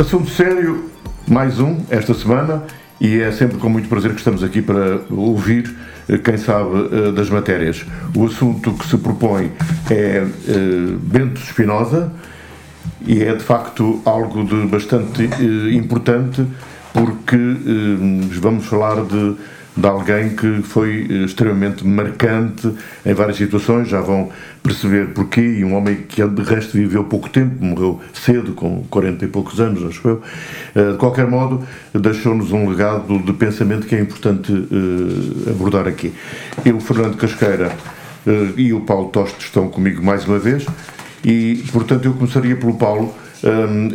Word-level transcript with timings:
Assunto 0.00 0.30
sério, 0.30 0.86
mais 1.28 1.60
um, 1.60 1.76
esta 1.90 2.14
semana, 2.14 2.62
e 2.98 3.20
é 3.20 3.30
sempre 3.32 3.58
com 3.58 3.68
muito 3.68 3.86
prazer 3.86 4.12
que 4.12 4.16
estamos 4.16 4.42
aqui 4.42 4.62
para 4.62 4.98
ouvir 5.10 5.76
eh, 6.08 6.16
quem 6.16 6.38
sabe 6.38 6.88
eh, 6.90 7.12
das 7.12 7.28
matérias. 7.28 7.84
O 8.16 8.24
assunto 8.24 8.72
que 8.72 8.86
se 8.86 8.96
propõe 8.96 9.52
é 9.90 10.24
eh, 10.24 10.26
Bento 11.02 11.42
Espinosa 11.42 12.10
e 13.06 13.22
é 13.22 13.34
de 13.34 13.44
facto 13.44 14.00
algo 14.06 14.42
de 14.42 14.66
bastante 14.68 15.22
importante 15.70 16.46
porque 16.94 17.36
vamos 18.40 18.64
falar 18.64 19.04
de 19.04 19.36
de 19.76 19.86
alguém 19.86 20.30
que 20.30 20.62
foi 20.62 21.06
eh, 21.08 21.24
extremamente 21.24 21.86
marcante 21.86 22.72
em 23.06 23.14
várias 23.14 23.36
situações, 23.36 23.88
já 23.88 24.00
vão 24.00 24.30
perceber 24.62 25.08
porquê, 25.08 25.40
e 25.40 25.64
um 25.64 25.74
homem 25.74 25.96
que 26.08 26.24
de 26.26 26.42
resto 26.42 26.72
viveu 26.72 27.04
pouco 27.04 27.30
tempo, 27.30 27.64
morreu 27.64 28.00
cedo, 28.12 28.52
com 28.52 28.84
40 28.90 29.24
e 29.24 29.28
poucos 29.28 29.60
anos, 29.60 29.84
acho 29.84 30.06
eu. 30.06 30.22
Eh, 30.74 30.92
de 30.92 30.98
qualquer 30.98 31.26
modo, 31.26 31.62
deixou-nos 31.94 32.52
um 32.52 32.68
legado 32.68 33.18
de 33.18 33.32
pensamento 33.32 33.86
que 33.86 33.94
é 33.94 34.00
importante 34.00 34.52
eh, 34.52 35.50
abordar 35.50 35.86
aqui. 35.86 36.12
Eu, 36.64 36.80
Fernando 36.80 37.16
Casqueira 37.16 37.70
e 38.56 38.72
o 38.72 38.82
Paulo 38.82 39.08
Toste 39.08 39.46
estão 39.46 39.68
comigo 39.68 40.04
mais 40.04 40.26
uma 40.26 40.38
vez, 40.38 40.66
e 41.24 41.64
portanto 41.72 42.04
eu 42.04 42.12
começaria 42.12 42.54
pelo 42.54 42.74
Paulo. 42.74 43.14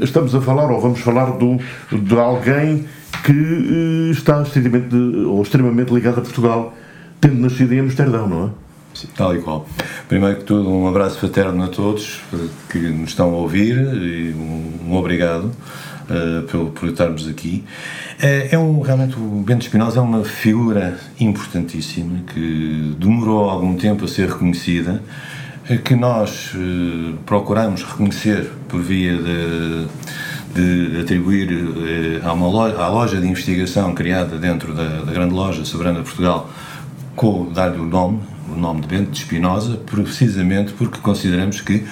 Estamos 0.01 0.33
a 0.33 0.41
falar, 0.41 0.71
ou 0.71 0.81
vamos 0.81 0.99
falar, 0.99 1.25
do, 1.37 1.59
de 1.91 2.17
alguém 2.17 2.85
que 3.25 3.31
uh, 3.31 4.11
está 4.11 4.43
extremamente, 4.43 4.95
ou 4.95 5.41
extremamente 5.41 5.91
ligado 5.91 6.19
a 6.19 6.21
Portugal, 6.21 6.73
tendo 7.19 7.41
nascido 7.41 7.73
em 7.73 7.79
Amsterdão, 7.79 8.29
não 8.29 8.45
é? 8.45 8.49
Sim, 8.93 9.07
tal 9.17 9.35
e 9.35 9.41
qual. 9.41 9.67
Primeiro 10.07 10.37
que 10.37 10.43
tudo, 10.43 10.69
um 10.69 10.87
abraço 10.87 11.19
fraterno 11.19 11.63
a 11.63 11.67
todos 11.67 12.21
que 12.69 12.77
nos 12.77 13.09
estão 13.09 13.33
a 13.33 13.37
ouvir 13.37 13.75
e 13.75 14.31
um, 14.31 14.91
um 14.91 14.95
obrigado 14.95 15.45
uh, 15.45 16.43
por, 16.43 16.69
por 16.69 16.89
estarmos 16.89 17.27
aqui. 17.27 17.63
É, 18.21 18.49
é 18.51 18.59
um, 18.59 18.79
realmente, 18.79 19.17
o 19.17 19.43
Bento 19.45 19.63
Espinosa 19.63 19.99
é 19.99 20.01
uma 20.01 20.23
figura 20.23 20.97
importantíssima 21.19 22.19
que 22.31 22.95
demorou 22.99 23.49
algum 23.49 23.75
tempo 23.75 24.05
a 24.05 24.07
ser 24.07 24.29
reconhecida, 24.29 25.01
que 25.83 25.95
nós 25.95 26.53
uh, 26.53 27.17
procuramos 27.25 27.83
reconhecer 27.83 28.51
por 28.69 28.81
via 28.81 29.17
de 29.17 29.87
de 30.55 31.01
atribuir 31.01 31.51
eh, 31.51 32.25
a 32.25 32.31
uma 32.31 32.47
loja, 32.47 32.77
à 32.77 32.87
loja 32.87 33.19
de 33.19 33.27
investigação 33.27 33.93
criada 33.93 34.37
dentro 34.37 34.73
da, 34.73 35.01
da 35.01 35.11
grande 35.11 35.33
loja 35.33 35.65
soberana 35.65 35.99
de 35.99 36.05
Portugal, 36.05 36.49
dar-lhe 37.53 37.77
o 37.77 37.85
nome, 37.85 38.21
o 38.49 38.55
nome 38.57 38.81
de 38.81 38.87
Bento 38.87 39.11
de 39.11 39.17
Espinosa, 39.17 39.77
precisamente 39.85 40.71
porque 40.73 40.99
consideramos 40.99 41.59
que 41.59 41.83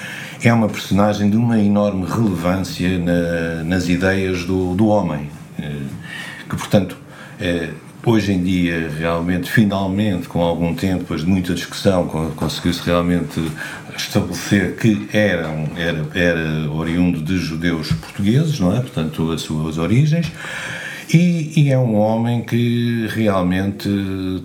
é 0.41 0.53
uma 0.53 0.69
personagem 0.69 1.29
de 1.29 1.35
uma 1.35 1.59
enorme 1.59 2.05
relevância 2.05 2.97
na, 2.97 3.63
nas 3.65 3.89
ideias 3.89 4.45
do, 4.45 4.73
do 4.75 4.87
homem, 4.87 5.29
eh, 5.59 5.81
que 6.49 6.55
portanto 6.55 6.97
eh, 7.41 7.69
hoje 8.05 8.33
em 8.33 8.43
dia 8.43 8.89
realmente, 8.97 9.49
finalmente, 9.49 10.27
com 10.27 10.41
algum 10.41 10.73
tempo, 10.75 10.99
depois 10.99 11.21
de 11.21 11.27
muita 11.27 11.53
discussão, 11.53 12.07
conseguiu-se 12.35 12.81
realmente 12.85 13.41
estabelecer 13.95 14.75
que 14.75 15.07
era, 15.13 15.49
era, 15.77 16.05
era 16.13 16.71
oriundo 16.71 17.21
de 17.21 17.37
judeus 17.37 17.91
portugueses, 17.91 18.59
não 18.59 18.75
é? 18.75 18.79
Portanto, 18.79 19.31
as 19.31 19.41
suas 19.41 19.77
origens. 19.77 20.31
E, 21.13 21.53
e 21.55 21.71
é 21.71 21.77
um 21.77 21.95
homem 21.95 22.41
que 22.41 23.07
realmente 23.11 23.89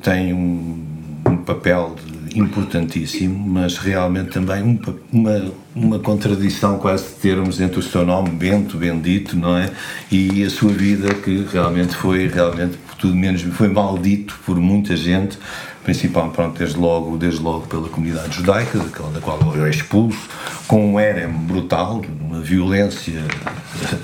tem 0.03 0.33
um, 0.35 0.85
um 1.27 1.37
papel 1.39 1.97
importantíssimo, 2.35 3.49
mas 3.49 3.79
realmente 3.79 4.31
também 4.31 4.63
um, 4.63 4.79
uma, 5.13 5.53
uma 5.75 5.99
contradição 5.99 6.79
quase 6.79 7.05
de 7.05 7.15
termos 7.15 7.61
entre 7.61 7.79
o 7.79 7.83
seu 7.83 8.05
nome, 8.05 8.31
Bento, 8.31 8.77
Bendito, 8.77 9.37
não 9.37 9.57
é? 9.57 9.71
E 10.11 10.45
a 10.45 10.51
sua 10.51 10.73
vida 10.73 11.15
que 11.15 11.47
realmente 11.51 11.95
foi, 11.95 12.29
realmente, 12.29 12.79
tudo 12.99 13.15
menos, 13.15 13.43
foi 13.43 13.69
maldito 13.69 14.39
por 14.45 14.59
muita 14.59 14.97
gente, 14.97 15.39
principalmente, 15.85 16.35
pronto, 16.35 16.59
desde 16.59 16.79
logo, 16.79 17.17
desde 17.17 17.41
logo 17.41 17.67
pela 17.67 17.89
comunidade 17.89 18.37
judaica, 18.37 18.79
da 18.79 19.21
qual 19.21 19.39
é 19.65 19.71
expulso, 19.71 20.29
com 20.67 20.95
um 20.95 21.01
érem 21.01 21.29
brutal, 21.29 22.03
uma 22.21 22.41
violência 22.41 23.23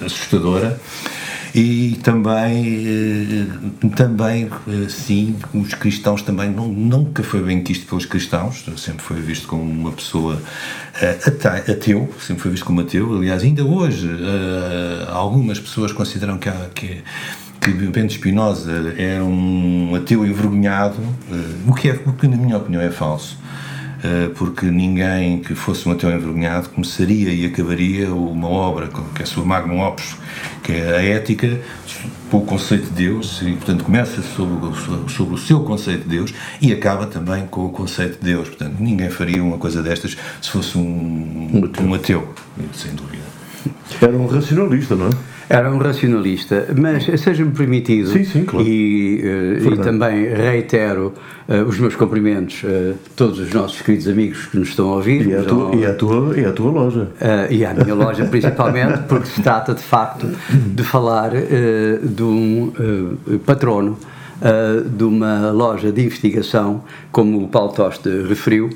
assustadora, 0.04 0.80
e 1.54 2.00
também, 2.02 2.84
eh, 2.84 3.88
também 3.94 4.50
eh, 4.66 4.88
sim, 4.88 5.36
os 5.54 5.72
cristãos 5.72 6.20
também, 6.22 6.50
não, 6.50 6.66
nunca 6.66 7.22
foi 7.22 7.44
bem 7.44 7.62
quisto 7.62 7.86
pelos 7.86 8.06
cristãos, 8.06 8.64
sempre 8.76 9.04
foi 9.04 9.20
visto 9.20 9.46
como 9.46 9.62
uma 9.62 9.92
pessoa 9.92 10.42
eh, 11.00 11.16
ateu, 11.70 12.12
sempre 12.20 12.42
foi 12.42 12.50
visto 12.50 12.64
como 12.64 12.80
ateu, 12.80 13.14
aliás, 13.14 13.44
ainda 13.44 13.64
hoje 13.64 14.10
algumas 15.08 15.60
pessoas 15.60 15.92
consideram 15.92 16.38
que, 16.38 16.48
há, 16.48 16.70
que 16.74 17.04
que 17.64 17.70
Bento 17.72 18.12
Espinosa 18.12 18.94
era 18.98 19.24
um 19.24 19.94
ateu 19.94 20.26
envergonhado, 20.26 20.96
o 21.66 21.72
que, 21.72 21.88
é, 21.88 21.98
o 22.06 22.12
que 22.12 22.28
na 22.28 22.36
minha 22.36 22.58
opinião 22.58 22.82
é 22.82 22.90
falso 22.90 23.38
porque 24.34 24.66
ninguém 24.66 25.40
que 25.40 25.54
fosse 25.54 25.88
um 25.88 25.92
ateu 25.92 26.10
envergonhado 26.10 26.68
começaria 26.68 27.30
e 27.30 27.46
acabaria 27.46 28.12
uma 28.12 28.48
obra, 28.48 28.88
que 28.88 29.22
é 29.22 29.22
a 29.22 29.26
sua 29.26 29.44
magnum 29.44 29.80
opus, 29.80 30.16
que 30.62 30.72
é 30.72 30.96
a 30.96 31.02
ética, 31.02 31.60
com 32.30 32.38
o 32.38 32.44
conceito 32.44 32.84
de 32.84 33.04
Deus, 33.04 33.40
e 33.42 33.52
portanto 33.52 33.84
começa 33.84 34.20
sobre, 34.22 35.10
sobre 35.10 35.34
o 35.34 35.38
seu 35.38 35.60
conceito 35.60 36.02
de 36.02 36.08
Deus 36.10 36.34
e 36.60 36.72
acaba 36.72 37.06
também 37.06 37.46
com 37.46 37.64
o 37.64 37.70
conceito 37.70 38.18
de 38.18 38.32
Deus. 38.32 38.48
Portanto, 38.48 38.76
ninguém 38.78 39.08
faria 39.08 39.42
uma 39.42 39.56
coisa 39.56 39.82
destas 39.82 40.16
se 40.42 40.50
fosse 40.50 40.76
um, 40.76 41.70
um 41.80 41.94
ateu 41.94 42.34
sem 42.74 42.94
dúvida. 42.94 43.23
Era 44.00 44.16
um 44.16 44.26
racionalista, 44.26 44.94
não 44.94 45.06
é? 45.06 45.10
Era 45.48 45.70
um 45.70 45.78
racionalista, 45.78 46.66
mas 46.76 47.04
seja-me 47.20 47.50
permitido, 47.50 48.08
sim, 48.08 48.24
sim, 48.24 48.44
claro. 48.44 48.66
e, 48.66 49.22
uh, 49.22 49.74
e, 49.74 49.76
também 49.78 50.26
reitero 50.26 51.12
uh, 51.46 51.68
os 51.68 51.78
meus 51.78 51.94
cumprimentos 51.94 52.62
a 52.64 52.94
todos 53.14 53.38
os 53.38 53.52
nossos 53.52 53.82
queridos 53.82 54.08
amigos 54.08 54.46
que 54.46 54.58
nos 54.58 54.70
estão 54.70 54.90
a 54.90 54.96
ouvir. 54.96 55.26
E 55.26 55.34
a 55.34 55.42
tua, 55.42 55.74
e 55.76 55.84
a 55.84 55.94
tua, 55.94 56.40
e 56.40 56.52
tua 56.52 56.70
loja. 56.70 57.02
Uh, 57.20 57.52
e 57.52 57.64
à 57.64 57.74
minha 57.74 57.94
loja, 57.94 58.24
principalmente, 58.30 59.02
porque 59.06 59.26
se 59.26 59.42
trata 59.42 59.74
de 59.74 59.82
facto 59.82 60.26
de 60.50 60.82
falar 60.82 61.32
de 61.32 62.22
um 62.22 62.72
patrono 63.44 63.98
de 64.86 65.04
uma 65.04 65.50
loja 65.50 65.92
de 65.92 66.04
investigação, 66.04 66.82
como 67.12 67.44
o 67.44 67.48
Paulo 67.48 67.72
Toste 67.72 68.08
referiu, 68.28 68.70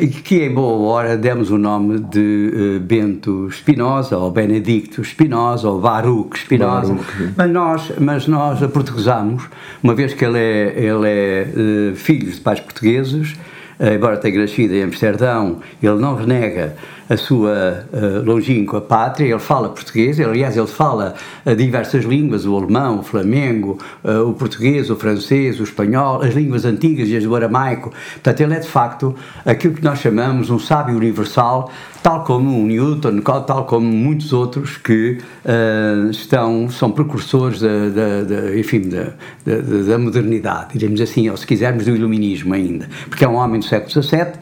e 0.00 0.06
que 0.06 0.42
em 0.42 0.54
boa 0.54 0.90
hora 0.90 1.16
demos 1.16 1.50
o 1.50 1.58
nome 1.58 1.98
de 1.98 2.78
uh, 2.78 2.80
Bento 2.80 3.50
Spinoza, 3.50 4.16
ou 4.16 4.30
Benedicto 4.30 5.04
Spinoza, 5.04 5.68
ou 5.68 5.80
Baruch 5.80 6.38
Spinoza, 6.38 6.96
mas 7.36 7.50
nós, 7.50 7.92
mas 7.98 8.26
nós 8.26 8.62
aportuguesamos, 8.62 9.44
uma 9.82 9.94
vez 9.94 10.14
que 10.14 10.24
ele 10.24 10.38
é, 10.38 10.74
ele 10.78 11.08
é 11.08 11.46
uh, 11.92 11.96
filho 11.96 12.30
de 12.30 12.40
pais 12.40 12.60
portugueses, 12.60 13.34
embora 13.78 14.16
tenha 14.16 14.40
nascido 14.40 14.72
em 14.72 14.82
Amsterdão, 14.82 15.60
ele 15.82 15.96
não 15.96 16.14
renega 16.14 16.74
a 17.08 17.16
sua 17.16 17.86
uh, 17.92 18.24
longínqua 18.24 18.80
pátria, 18.80 19.28
ele 19.28 19.38
fala 19.38 19.68
português, 19.68 20.18
aliás, 20.20 20.56
ele 20.56 20.66
fala 20.66 21.14
uh, 21.44 21.54
diversas 21.54 22.04
línguas, 22.04 22.46
o 22.46 22.56
alemão, 22.56 23.00
o 23.00 23.02
flamengo, 23.02 23.78
uh, 24.04 24.28
o 24.28 24.34
português, 24.34 24.90
o 24.90 24.96
francês, 24.96 25.60
o 25.60 25.62
espanhol, 25.62 26.22
as 26.22 26.34
línguas 26.34 26.64
antigas 26.64 27.08
e 27.08 27.16
as 27.16 27.24
do 27.24 27.34
aramaico. 27.34 27.92
Portanto, 28.14 28.40
ele 28.40 28.54
é 28.54 28.60
de 28.60 28.68
facto 28.68 29.14
aquilo 29.44 29.74
que 29.74 29.84
nós 29.84 29.98
chamamos 29.98 30.50
um 30.50 30.58
sábio 30.58 30.96
universal, 30.96 31.70
tal 32.02 32.24
como 32.24 32.62
o 32.62 32.66
Newton, 32.66 33.20
tal 33.20 33.64
como 33.64 33.86
muitos 33.86 34.32
outros 34.32 34.76
que 34.76 35.18
uh, 35.44 36.10
estão, 36.10 36.68
são 36.70 36.90
precursores 36.90 37.60
da, 37.60 37.88
da, 37.88 38.22
da 38.22 38.56
enfim, 38.56 38.88
da, 38.88 39.12
da, 39.44 39.82
da, 39.88 39.98
modernidade, 39.98 40.72
diremos 40.74 41.00
assim, 41.00 41.28
ou 41.28 41.36
se 41.36 41.46
quisermos 41.46 41.84
do 41.84 41.94
iluminismo 41.94 42.54
ainda, 42.54 42.88
porque 43.08 43.24
é 43.24 43.28
um 43.28 43.34
homem 43.34 43.60
século 43.62 43.90
XVII. 43.90 44.34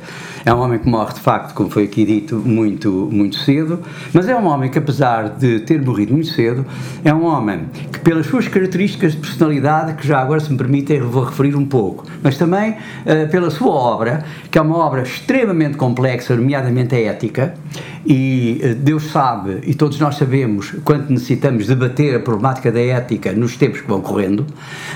É 0.47 0.53
um 0.53 0.61
homem 0.61 0.79
que 0.79 0.87
morre, 0.87 1.15
de 1.15 1.21
facto, 1.21 1.55
como 1.55 1.71
foi 1.71 1.85
aqui 1.85 2.05
dito, 2.05 2.37
muito, 2.37 3.09
muito 3.11 3.39
cedo, 3.39 3.81
mas 4.13 4.29
é 4.29 4.37
um 4.37 4.47
homem 4.47 4.71
que, 4.71 4.79
apesar 4.79 5.31
de 5.31 5.61
ter 5.61 5.81
morrido 5.81 6.13
muito 6.13 6.29
cedo, 6.29 6.67
é 7.03 7.15
um 7.15 7.25
homem 7.25 7.61
que, 7.91 7.99
pelas 8.01 8.27
suas 8.27 8.47
características 8.47 9.13
de 9.13 9.19
personalidade, 9.21 9.95
que 9.95 10.07
já 10.07 10.21
agora 10.21 10.41
se 10.41 10.53
me 10.53 10.59
permitem, 10.59 11.01
vou 11.01 11.25
referir 11.25 11.57
um 11.57 11.65
pouco, 11.65 12.05
mas 12.23 12.37
também 12.37 12.73
uh, 12.73 13.31
pela 13.31 13.51
sua 13.51 13.73
obra, 13.73 14.23
que 14.51 14.59
é 14.59 14.61
uma 14.61 14.77
obra 14.77 15.01
extremamente 15.01 15.79
complexa, 15.79 16.37
nomeadamente 16.37 16.95
a 16.95 17.01
ética, 17.01 17.55
e 18.05 18.61
uh, 18.63 18.75
Deus 18.75 19.05
sabe, 19.11 19.61
e 19.65 19.75
todos 19.75 19.99
nós 19.99 20.17
sabemos, 20.17 20.75
quanto 20.85 21.11
necessitamos 21.11 21.69
debater 21.69 22.17
a 22.17 22.21
problemática 22.21 22.71
da 22.71 22.81
ética 22.81 23.33
nos 23.33 23.57
tempos 23.57 23.81
que 23.81 23.89
vão 23.89 24.03
correndo, 24.03 24.45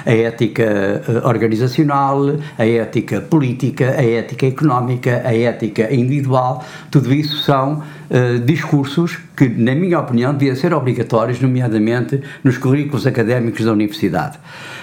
a 0.05 0.13
ética 0.13 1.03
uh, 1.09 1.27
organizacional, 1.27 2.37
a 2.59 2.67
ética 2.67 3.23
política, 3.23 3.95
a 3.97 4.05
ética 4.05 4.47
económica, 4.47 5.23
a 5.25 5.38
ética 5.39 5.93
individual, 5.93 6.65
tudo 6.91 7.13
isso 7.13 7.39
são 7.39 7.83
uh, 8.11 8.39
discursos 8.41 9.19
que, 9.37 9.49
na 9.49 9.75
minha 9.75 9.99
opinião, 9.99 10.33
deviam 10.33 10.57
ser 10.57 10.75
obrigatórios, 10.75 11.41
nomeadamente 11.41 12.21
nos 12.43 12.59
currículos 12.59 13.07
académicos 13.07 13.65
da 13.65 13.73
universidade. 13.73 14.39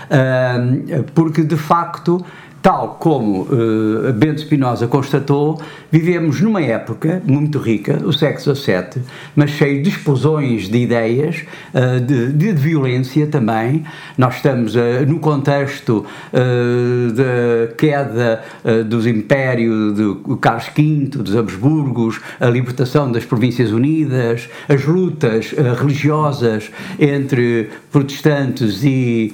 Uh, 0.05 1.03
porque, 1.13 1.43
de 1.43 1.57
facto, 1.57 2.23
tal 2.65 2.97
como 2.99 3.43
uh, 3.43 4.11
Bento 4.13 4.41
Spinoza 4.41 4.87
constatou, 4.87 5.61
vivemos 5.91 6.41
numa 6.41 6.63
época 6.63 7.21
muito 7.23 7.59
rica, 7.59 8.01
o 8.03 8.11
século 8.11 8.55
XVII, 8.55 9.03
mas 9.35 9.51
cheio 9.51 9.83
de 9.83 9.89
explosões 9.89 10.67
de 10.67 10.79
ideias, 10.79 11.43
uh, 11.75 11.99
de, 12.01 12.33
de, 12.33 12.51
violência 12.53 13.27
também. 13.27 13.83
Nós 14.17 14.37
estamos 14.37 14.75
uh, 14.75 14.79
no 15.07 15.19
contexto 15.19 16.03
da 16.33 17.73
queda 17.75 18.41
dos 18.85 19.05
impérios 19.05 19.95
de 19.95 20.37
Carlos 20.37 20.69
V, 20.75 21.21
dos 21.21 21.35
Habsburgos, 21.35 22.19
a 22.39 22.47
libertação 22.47 23.11
das 23.11 23.25
Províncias 23.25 23.71
Unidas, 23.71 24.49
as 24.67 24.83
lutas 24.85 25.53
religiosas 25.79 26.71
entre 26.99 27.69
protestantes 27.91 28.83
e 28.83 29.33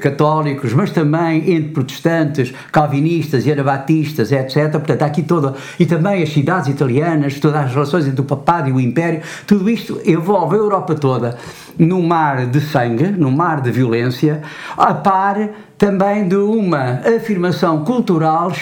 católicos, 0.00 0.72
mas 0.72 0.90
também 0.90 1.52
entre 1.52 1.70
protestantes 1.72 2.51
calvinistas 2.70 3.46
e 3.46 3.52
anabatistas, 3.52 4.32
etc. 4.32 4.70
Portanto, 4.72 5.02
há 5.02 5.06
aqui 5.06 5.22
toda. 5.22 5.54
E 5.78 5.86
também 5.86 6.22
as 6.22 6.30
cidades 6.30 6.68
italianas, 6.68 7.38
todas 7.40 7.66
as 7.66 7.72
relações 7.72 8.06
entre 8.06 8.20
o 8.20 8.24
papado 8.24 8.68
e 8.68 8.72
o 8.72 8.80
império, 8.80 9.22
tudo 9.46 9.68
isto 9.68 10.00
envolve 10.04 10.56
a 10.56 10.58
Europa 10.58 10.94
toda 10.94 11.36
num 11.78 12.02
mar 12.02 12.46
de 12.46 12.60
sangue, 12.60 13.06
num 13.06 13.30
mar 13.30 13.60
de 13.60 13.70
violência, 13.70 14.42
a 14.76 14.94
par 14.94 15.48
também 15.78 16.28
de 16.28 16.36
uma 16.36 17.00
afirmação 17.16 17.84
cultural 17.84 18.52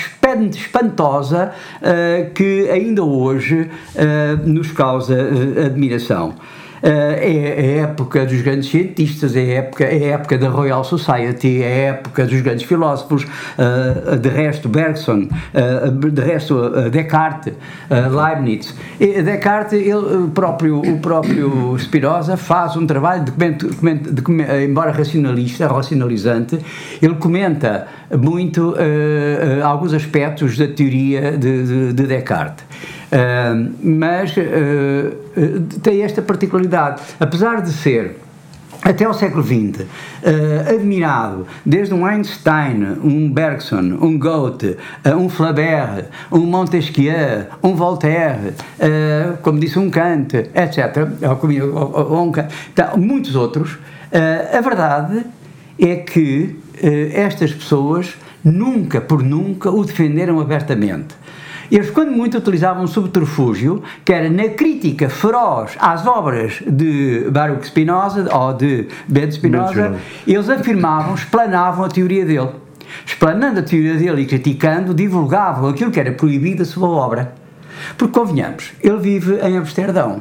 espantosa 0.55 1.53
uh, 1.83 2.33
que 2.33 2.69
ainda 2.71 3.05
hoje 3.05 3.69
uh, 3.95 4.49
nos 4.49 4.73
causa 4.73 5.15
uh, 5.15 5.67
admiração. 5.67 6.35
Eh, 6.83 7.77
é, 7.77 7.81
a 7.81 7.83
época 7.83 8.25
dos 8.25 8.41
grandes 8.41 8.71
cientistas, 8.71 9.37
é 9.37 9.41
a 9.41 9.59
época, 9.59 9.85
é 9.85 10.11
a 10.11 10.15
época 10.15 10.39
da 10.39 10.49
Royal 10.49 10.83
Society, 10.83 11.63
é 11.63 11.67
a 11.67 11.93
época 11.93 12.27
dos 12.27 12.41
grandes 12.41 12.65
filósofos, 12.65 13.25
uh, 13.25 14.17
de 14.17 14.29
resto 14.29 14.69
Bergson, 14.69 15.29
uh, 15.29 15.91
de 15.91 16.21
resto 16.21 16.71
Descartes, 16.91 17.55
Leibniz. 17.91 18.75
Descartes, 18.99 19.75
ele 19.75 20.29
próprio, 20.35 20.81
o 20.81 20.99
próprio 21.01 21.77
Spinoza 21.79 22.37
faz 22.37 22.77
um 22.77 22.87
trabalho, 22.87 23.25
de, 23.25 23.33
de, 23.33 24.13
de, 24.13 24.65
embora 24.65 24.91
racionalista, 24.91 25.67
racionalizante, 25.67 26.59
ele 27.01 27.15
comenta 27.15 27.87
muito 28.17 28.75
alguns 29.65 29.93
aspectos 29.93 30.57
da 30.57 30.67
teoria 30.67 31.37
de, 31.37 31.93
de 31.93 32.07
Descartes. 32.07 32.65
Mas 33.83 34.37
uh, 34.37 35.81
tem 35.83 36.03
esta 36.03 36.23
particularidade. 36.23 37.03
Apesar 37.19 37.61
de 37.61 37.73
ser 37.73 38.17
até 38.83 39.07
o 39.07 39.13
século 39.13 39.43
XX, 39.43 39.83
uh, 39.83 40.75
admirado 40.75 41.47
desde 41.65 41.95
um 41.95 42.07
Einstein, 42.07 42.99
um 43.03 43.31
Bergson, 43.31 43.99
um 44.01 44.19
Goethe, 44.19 44.77
uh, 45.05 45.17
um 45.17 45.29
Flaubert, 45.29 46.07
um 46.33 46.41
Montesquieu, 46.41 47.47
um 47.63 47.75
Voltaire, 47.75 48.55
uh, 48.79 49.37
como 49.43 49.59
disse 49.59 49.79
um 49.79 49.91
Kant, 49.91 50.35
etc., 50.35 51.07
um, 51.31 52.33
então, 52.73 52.97
muitos 52.97 53.35
outros, 53.37 53.79
a 54.13 54.61
verdade 54.61 55.25
é 55.79 55.97
que 55.97 56.59
estas 57.15 57.53
pessoas 57.53 58.17
nunca, 58.43 59.01
por 59.01 59.23
nunca, 59.23 59.71
o 59.71 59.85
defenderam 59.85 60.41
abertamente. 60.41 61.20
Eles, 61.71 61.91
quando 61.91 62.11
muito, 62.11 62.39
utilizavam 62.39 62.83
um 62.83 62.87
subterfúgio, 62.87 63.83
que 64.05 64.13
era 64.13 64.29
na 64.29 64.49
crítica 64.49 65.09
feroz 65.09 65.77
às 65.79 66.07
obras 66.07 66.61
de 66.67 67.29
Baruch 67.31 67.67
Spinoza, 67.67 68.29
ou 68.35 68.53
de 68.53 68.89
Bento 69.07 69.35
Spinoza, 69.35 69.95
eles 70.27 70.49
afirmavam, 70.49 71.15
explanavam 71.15 71.85
a 71.85 71.89
teoria 71.89 72.25
dele. 72.25 72.51
Explanando 73.07 73.61
a 73.61 73.63
teoria 73.63 73.95
dele 73.95 74.23
e 74.23 74.27
criticando, 74.27 74.93
divulgavam 74.93 75.69
aquilo 75.69 75.93
que 75.93 76.01
era 76.01 76.11
proibido 76.13 76.59
da 76.59 76.65
sua 76.65 76.89
obra. 76.89 77.35
Porque, 77.97 78.19
convenhamos, 78.19 78.73
ele 78.83 78.99
vive 78.99 79.39
em 79.41 79.57
Amsterdão 79.57 80.21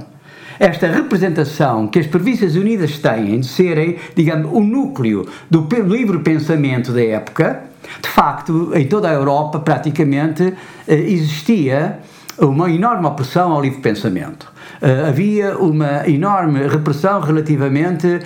esta 0.59 0.87
representação 0.87 1.87
que 1.87 1.99
as 1.99 2.05
Províncias 2.05 2.55
Unidas 2.55 2.99
têm 2.99 3.39
de 3.39 3.47
serem, 3.47 3.97
digamos, 4.15 4.51
o 4.51 4.59
núcleo 4.59 5.27
do 5.49 5.67
livre 5.87 6.19
pensamento 6.19 6.91
da 6.91 7.03
época, 7.03 7.63
de 8.01 8.09
facto, 8.09 8.71
em 8.75 8.85
toda 8.85 9.09
a 9.09 9.13
Europa, 9.13 9.59
praticamente, 9.59 10.53
eh, 10.87 10.95
existia 10.95 11.99
uma 12.37 12.69
enorme 12.69 13.05
opressão 13.07 13.51
ao 13.51 13.61
livre 13.61 13.81
pensamento. 13.81 14.51
Uh, 14.81 15.09
havia 15.09 15.57
uma 15.57 16.07
enorme 16.07 16.65
repressão 16.67 17.19
relativamente 17.19 18.07
uh, 18.07 18.21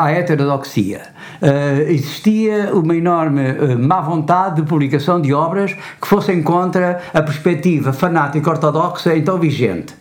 à 0.00 0.12
heterodoxia. 0.12 1.02
Uh, 1.42 1.90
existia 1.90 2.72
uma 2.72 2.94
enorme 2.94 3.76
má 3.76 4.00
vontade 4.00 4.56
de 4.56 4.68
publicação 4.68 5.20
de 5.20 5.34
obras 5.34 5.72
que 5.72 6.06
fossem 6.06 6.42
contra 6.42 7.00
a 7.12 7.22
perspectiva 7.22 7.92
fanática 7.92 8.48
ortodoxa 8.50 9.16
então 9.16 9.38
vigente. 9.38 9.94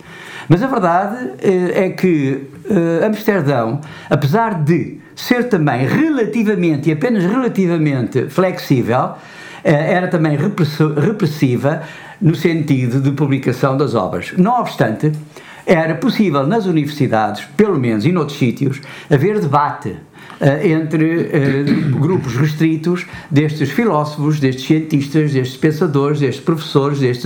Mas 0.48 0.62
a 0.62 0.68
verdade 0.68 1.32
é 1.74 1.90
que 1.90 2.48
Amsterdão, 3.06 3.82
apesar 4.10 4.64
de 4.64 5.00
ser 5.16 5.48
também 5.48 5.88
relativamente, 5.88 6.90
e 6.90 6.94
apenas 6.94 7.24
relativamente, 7.24 8.28
flexível, 8.30 9.14
eh, 9.64 9.94
era 9.94 10.08
também 10.08 10.38
repressiva 10.38 11.84
no 12.22 12.36
sentido 12.36 13.00
de 13.00 13.12
publicação 13.12 13.78
das 13.78 13.96
obras. 13.96 14.34
Não 14.38 14.60
obstante, 14.60 15.12
era 15.66 15.96
possível 15.96 16.46
nas 16.46 16.66
universidades, 16.66 17.46
pelo 17.56 17.80
menos 17.80 18.06
e 18.06 18.12
noutros 18.12 18.38
sítios, 18.38 18.82
haver 19.10 19.40
debate 19.40 19.96
entre 20.64 21.06
uh, 21.06 22.00
grupos 22.00 22.36
restritos 22.36 23.06
destes 23.32 23.72
filósofos, 23.72 24.40
destes 24.40 24.66
cientistas, 24.66 25.32
destes 25.32 25.58
pensadores, 25.58 26.20
destes 26.20 26.44
professores, 26.44 27.00
destes 27.00 27.26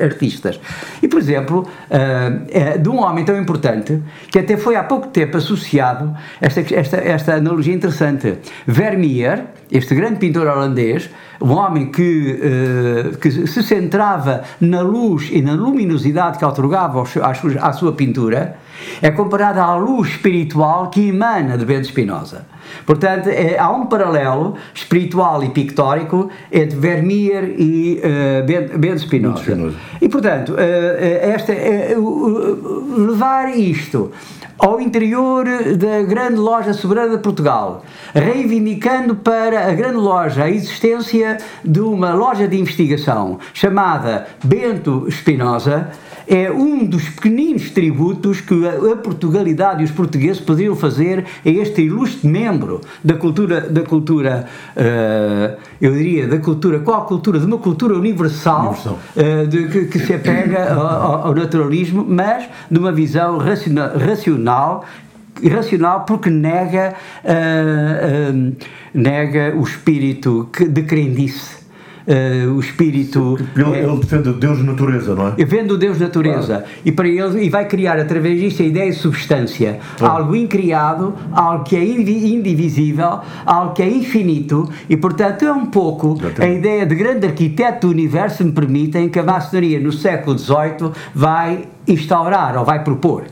artistas. 0.00 0.60
E, 1.02 1.08
por 1.08 1.20
exemplo, 1.20 1.66
uh, 1.66 2.78
de 2.78 2.88
um 2.88 3.00
homem 3.00 3.24
tão 3.24 3.38
importante 3.38 4.02
que 4.30 4.38
até 4.38 4.56
foi 4.56 4.76
há 4.76 4.84
pouco 4.84 5.08
tempo 5.08 5.36
associado 5.36 6.14
esta, 6.40 6.60
esta, 6.74 6.96
esta 6.98 7.34
analogia 7.34 7.74
interessante. 7.74 8.38
Vermeer, 8.66 9.44
este 9.70 9.94
grande 9.94 10.18
pintor 10.18 10.46
holandês, 10.46 11.08
um 11.40 11.52
homem 11.52 11.90
que, 11.90 12.38
que 13.20 13.30
se 13.30 13.62
centrava 13.62 14.42
na 14.60 14.82
luz 14.82 15.30
e 15.32 15.40
na 15.40 15.54
luminosidade 15.54 16.38
que 16.38 16.44
otorgava 16.44 17.02
à 17.60 17.72
sua 17.72 17.92
pintura, 17.92 18.56
é 19.00 19.10
comparado 19.10 19.60
à 19.60 19.76
luz 19.76 20.10
espiritual 20.10 20.90
que 20.90 21.08
emana 21.08 21.56
de 21.56 21.64
Bento 21.64 21.86
Spinoza. 21.86 22.46
Portanto, 22.86 23.28
é, 23.28 23.58
há 23.58 23.70
um 23.70 23.86
paralelo 23.86 24.54
espiritual 24.74 25.42
e 25.42 25.50
pictórico 25.50 26.30
entre 26.52 26.78
Vermeer 26.78 27.54
e 27.58 28.00
uh, 28.00 28.78
Bento 28.78 29.00
Spinoza. 29.00 29.74
E, 30.00 30.08
portanto, 30.08 30.52
uh, 30.52 30.56
esta, 30.58 31.52
uh, 31.52 33.06
levar 33.06 33.50
isto 33.56 34.12
ao 34.60 34.78
interior 34.78 35.46
da 35.76 36.02
grande 36.02 36.36
loja 36.36 36.74
soberana 36.74 37.16
de 37.16 37.22
Portugal, 37.22 37.82
reivindicando 38.14 39.16
para 39.16 39.70
a 39.70 39.72
grande 39.72 39.96
loja 39.96 40.44
a 40.44 40.50
existência 40.50 41.38
de 41.64 41.80
uma 41.80 42.12
loja 42.12 42.46
de 42.46 42.60
investigação 42.60 43.38
chamada 43.54 44.26
Bento 44.44 45.06
Spinoza, 45.10 45.88
é 46.30 46.48
um 46.48 46.86
dos 46.86 47.08
pequeninos 47.08 47.70
tributos 47.70 48.40
que 48.40 48.54
a, 48.64 48.94
Portugalidade 48.94 49.82
e 49.82 49.84
os 49.84 49.90
portugueses 49.90 50.40
poderiam 50.40 50.76
fazer 50.76 51.24
a 51.44 51.48
este 51.48 51.82
ilustre 51.82 52.28
membro 52.28 52.80
da 53.02 53.14
cultura, 53.14 53.62
da 53.62 53.82
cultura 53.82 54.46
uh, 54.76 55.60
eu 55.80 55.92
diria, 55.92 56.28
da 56.28 56.38
cultura, 56.38 56.78
qual 56.78 57.04
cultura? 57.04 57.40
De 57.40 57.46
uma 57.46 57.58
cultura 57.58 57.96
universal, 57.96 58.68
universal. 58.68 58.98
Uh, 59.16 59.46
de, 59.48 59.66
que, 59.66 59.84
que, 59.86 59.98
se 59.98 60.14
apega 60.14 60.72
ao, 60.72 61.26
ao, 61.26 61.34
naturalismo, 61.34 62.06
mas 62.08 62.48
de 62.70 62.78
uma 62.78 62.92
visão 62.92 63.36
racional, 63.36 63.98
racional 63.98 64.84
irracional 65.42 66.04
porque 66.04 66.30
nega, 66.30 66.94
uh, 67.24 68.36
uh, 68.36 68.56
nega 68.94 69.52
o 69.56 69.62
espírito 69.64 70.48
de 70.68 70.82
crendice 70.82 71.59
uh, 72.06 72.52
o 72.52 72.60
espírito. 72.60 73.38
Ele, 73.56 73.76
é, 73.76 73.82
ele 73.84 73.96
defende 73.96 74.32
Deus 74.32 74.64
natureza, 74.64 75.14
não 75.14 75.28
é? 75.28 75.30
Defende 75.32 75.72
o 75.72 75.76
Deus 75.76 75.98
natureza. 75.98 76.64
E 76.84 76.92
para 76.92 77.08
ele 77.08 77.44
e 77.44 77.48
vai 77.48 77.66
criar 77.66 77.98
através 77.98 78.40
disso 78.40 78.62
a 78.62 78.64
ideia 78.64 78.90
de 78.90 78.96
substância, 78.96 79.78
algo 80.00 80.34
incriado, 80.34 81.14
algo 81.32 81.64
que 81.64 81.76
é 81.76 81.84
indivisível, 81.84 83.20
algo 83.44 83.74
que 83.74 83.82
é 83.82 83.88
infinito 83.88 84.68
e 84.88 84.96
portanto 84.96 85.44
é 85.44 85.52
um 85.52 85.66
pouco 85.66 86.18
a 86.38 86.46
ideia 86.46 86.86
de 86.86 86.94
grande 86.94 87.26
arquiteto 87.26 87.86
do 87.86 87.92
universo 87.92 88.44
me 88.44 88.52
permitem 88.52 89.08
que 89.08 89.18
a 89.18 89.22
maçonaria 89.22 89.80
no 89.80 89.92
século 89.92 90.38
XVIII 90.38 90.92
vai 91.14 91.68
instaurar 91.92 92.56
ou 92.56 92.64
vai 92.64 92.82
propor. 92.82 93.24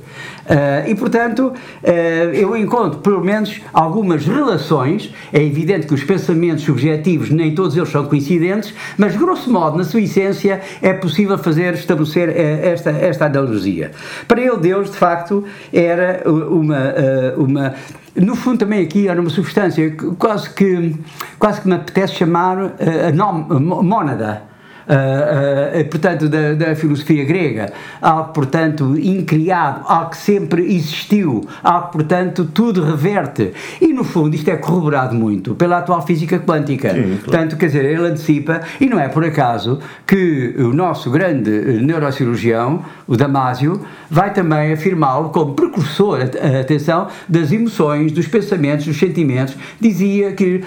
Uh, 0.48 0.88
e, 0.88 0.94
portanto, 0.94 1.52
uh, 1.52 1.88
eu 2.32 2.56
encontro, 2.56 3.00
pelo 3.00 3.22
menos, 3.22 3.60
algumas 3.72 4.26
relações. 4.26 5.12
É 5.32 5.42
evidente 5.42 5.86
que 5.86 5.92
os 5.92 6.02
pensamentos 6.02 6.64
subjetivos, 6.64 7.28
nem 7.28 7.54
todos 7.54 7.76
eles 7.76 7.90
são 7.90 8.06
coincidentes, 8.06 8.74
mas, 8.96 9.14
grosso 9.14 9.52
modo, 9.52 9.76
na 9.76 9.84
sua 9.84 10.00
essência, 10.00 10.60
é 10.80 10.94
possível 10.94 11.36
fazer, 11.36 11.74
estabelecer 11.74 12.30
uh, 12.30 12.32
esta, 12.66 12.90
esta 12.90 13.26
analogia. 13.26 13.90
Para 14.26 14.40
ele, 14.40 14.56
Deus, 14.56 14.90
de 14.90 14.96
facto, 14.96 15.44
era 15.72 16.22
uma. 16.26 16.94
uma 17.36 17.74
no 18.16 18.34
fundo 18.34 18.58
também 18.58 18.82
aqui 18.82 19.06
era 19.06 19.20
uma 19.20 19.30
substância 19.30 19.94
quase 20.18 20.50
que 20.50 20.92
quase 21.38 21.60
que 21.60 21.68
me 21.68 21.74
apetece 21.74 22.14
chamar 22.14 22.58
uh, 22.58 23.82
mónada 23.84 24.47
uh, 24.88 25.80
uh, 25.80 25.84
portanto, 25.88 26.28
da, 26.28 26.54
da, 26.54 26.74
filosofia 26.74 27.24
grega, 27.24 27.72
algo, 28.00 28.32
portanto, 28.32 28.98
incriado, 28.98 29.84
algo 29.86 30.10
que 30.10 30.16
sempre 30.16 30.74
existiu, 30.74 31.46
algo, 31.62 31.88
portanto, 31.88 32.46
tudo 32.52 32.82
reverte. 32.82 33.52
E, 33.80 33.92
no 33.92 34.04
fundo, 34.04 34.34
isto 34.34 34.48
é 34.48 34.56
corroborado 34.56 35.14
muito 35.14 35.54
pela 35.54 35.78
atual 35.78 36.04
física 36.06 36.38
quântica. 36.38 36.90
Sim, 36.90 37.02
claro. 37.02 37.18
Portanto, 37.24 37.56
quer 37.56 37.66
dizer, 37.66 37.84
ele 37.84 38.06
antecipa, 38.06 38.62
e 38.80 38.86
não 38.86 38.98
é 38.98 39.08
por 39.08 39.24
acaso 39.24 39.78
que 40.06 40.54
o 40.58 40.72
nosso 40.72 41.10
grande 41.10 41.50
neurocirurgião, 41.82 42.82
o 43.06 43.16
Damásio, 43.16 43.80
vai 44.10 44.32
também 44.32 44.72
afirmá-lo 44.72 45.30
como 45.30 45.54
precursor, 45.54 46.20
atenção, 46.60 47.08
das 47.28 47.52
emoções, 47.52 48.12
dos 48.12 48.26
pensamentos, 48.26 48.86
dos 48.86 48.98
sentimentos, 48.98 49.56
dizia 49.80 50.32
que, 50.32 50.62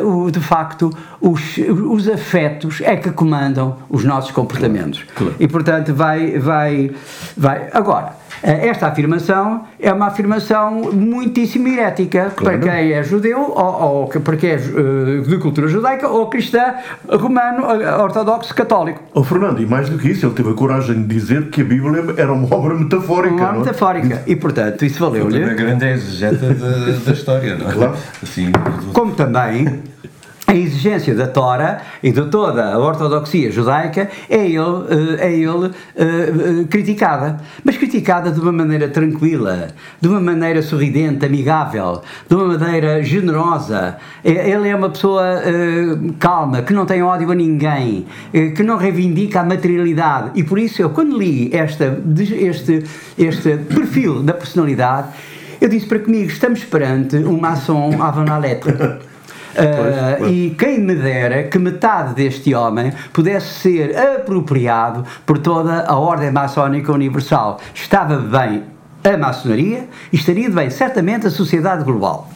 uh, 0.00 0.26
uh, 0.26 0.30
de 0.30 0.40
facto, 0.40 0.90
os, 1.20 1.58
os 1.58 2.08
afetos 2.08 2.80
é 2.82 2.96
que 2.96 3.10
comandam 3.10 3.31
os 3.88 4.04
nossos 4.04 4.30
comportamentos. 4.30 5.02
Claro, 5.02 5.14
claro. 5.16 5.34
E, 5.38 5.48
portanto, 5.48 5.94
vai, 5.94 6.38
vai, 6.38 6.90
vai. 7.36 7.68
Agora, 7.72 8.14
eh, 8.42 8.68
esta 8.68 8.88
afirmação 8.88 9.64
é 9.78 9.92
uma 9.92 10.06
afirmação 10.06 10.92
muitíssimo 10.92 11.68
herética 11.68 12.32
claro. 12.34 12.58
para 12.58 12.70
quem 12.70 12.92
é 12.92 13.02
judeu 13.02 13.40
ou, 13.40 13.82
ou 13.82 14.06
para 14.08 14.36
quem 14.36 14.50
é 14.50 14.54
eh, 14.54 15.20
de 15.26 15.38
cultura 15.38 15.68
judaica 15.68 16.08
ou 16.08 16.26
cristã, 16.26 16.74
romano, 17.08 17.64
eh, 17.80 17.96
ortodoxo, 17.96 18.52
católico. 18.54 19.00
Oh, 19.14 19.22
Fernando, 19.22 19.62
e 19.62 19.66
mais 19.66 19.88
do 19.88 19.96
que 19.96 20.10
isso, 20.10 20.26
ele 20.26 20.34
teve 20.34 20.50
a 20.50 20.54
coragem 20.54 21.02
de 21.02 21.14
dizer 21.14 21.50
que 21.50 21.60
a 21.60 21.64
Bíblia 21.64 22.14
era 22.16 22.32
uma 22.32 22.52
obra 22.54 22.74
metafórica. 22.74 23.34
Uma 23.34 23.44
obra 23.44 23.56
é? 23.56 23.58
metafórica. 23.60 24.22
E, 24.26 24.34
portanto, 24.34 24.84
isso 24.84 24.98
valeu-lhe. 24.98 25.44
A 25.44 25.54
grande 25.54 25.86
exegeta 25.86 26.52
da 26.52 27.12
história, 27.12 27.56
não 27.56 27.70
é? 27.70 27.72
Claro. 27.72 27.94
Assim, 28.22 28.50
Como 28.92 29.14
também 29.14 29.82
a 30.46 30.54
exigência 30.54 31.14
da 31.14 31.26
Tora 31.26 31.80
e 32.02 32.10
de 32.10 32.26
toda 32.26 32.74
a 32.74 32.78
ortodoxia 32.78 33.50
judaica 33.50 34.10
é 34.28 34.44
ele, 34.44 35.18
eh, 35.18 35.28
é 35.28 35.32
ele 35.32 35.66
uh, 35.68 36.66
criticada. 36.68 37.40
Mas 37.64 37.76
criticada 37.76 38.30
de 38.30 38.40
uma 38.40 38.52
maneira 38.52 38.88
tranquila, 38.88 39.68
de 40.00 40.08
uma 40.08 40.20
maneira 40.20 40.60
sorridente, 40.60 41.24
amigável, 41.24 42.02
de 42.28 42.34
uma 42.34 42.58
maneira 42.58 43.02
generosa. 43.02 43.96
Ele 44.24 44.68
é 44.68 44.74
uma 44.74 44.90
pessoa 44.90 45.22
calma, 46.18 46.62
que 46.62 46.72
não 46.72 46.86
tem 46.86 47.02
ódio 47.02 47.30
a 47.30 47.34
ninguém, 47.34 48.06
que 48.32 48.62
não 48.62 48.76
reivindica 48.76 49.40
a 49.40 49.44
materialidade. 49.44 50.32
E 50.34 50.44
por 50.44 50.58
isso 50.58 50.82
eu, 50.82 50.90
quando 50.90 51.18
li 51.18 51.50
esta, 51.52 51.98
este, 52.16 52.84
este 53.18 53.56
perfil 53.56 54.22
da 54.22 54.34
personalidade, 54.34 55.08
eu 55.60 55.68
disse 55.68 55.86
para 55.86 56.00
comigo, 56.00 56.30
estamos 56.30 56.64
perante 56.64 57.16
um 57.16 57.38
maçom 57.38 58.02
avant 58.02 58.28
la 58.28 58.38
lettre. 58.38 58.98
Uh, 59.52 60.28
e 60.28 60.50
quem 60.58 60.80
me 60.80 60.94
dera 60.94 61.44
que 61.44 61.58
metade 61.58 62.14
deste 62.14 62.54
homem 62.54 62.92
pudesse 63.12 63.60
ser 63.60 63.96
apropriado 63.96 65.04
por 65.26 65.38
toda 65.38 65.84
a 65.84 65.96
ordem 65.96 66.30
maçónica 66.30 66.92
universal. 66.92 67.60
Estava 67.74 68.16
bem 68.16 68.64
a 69.04 69.16
maçonaria 69.16 69.88
e 70.12 70.16
estaria 70.16 70.48
bem 70.48 70.70
certamente 70.70 71.26
a 71.26 71.30
sociedade 71.30 71.84
global. 71.84 72.30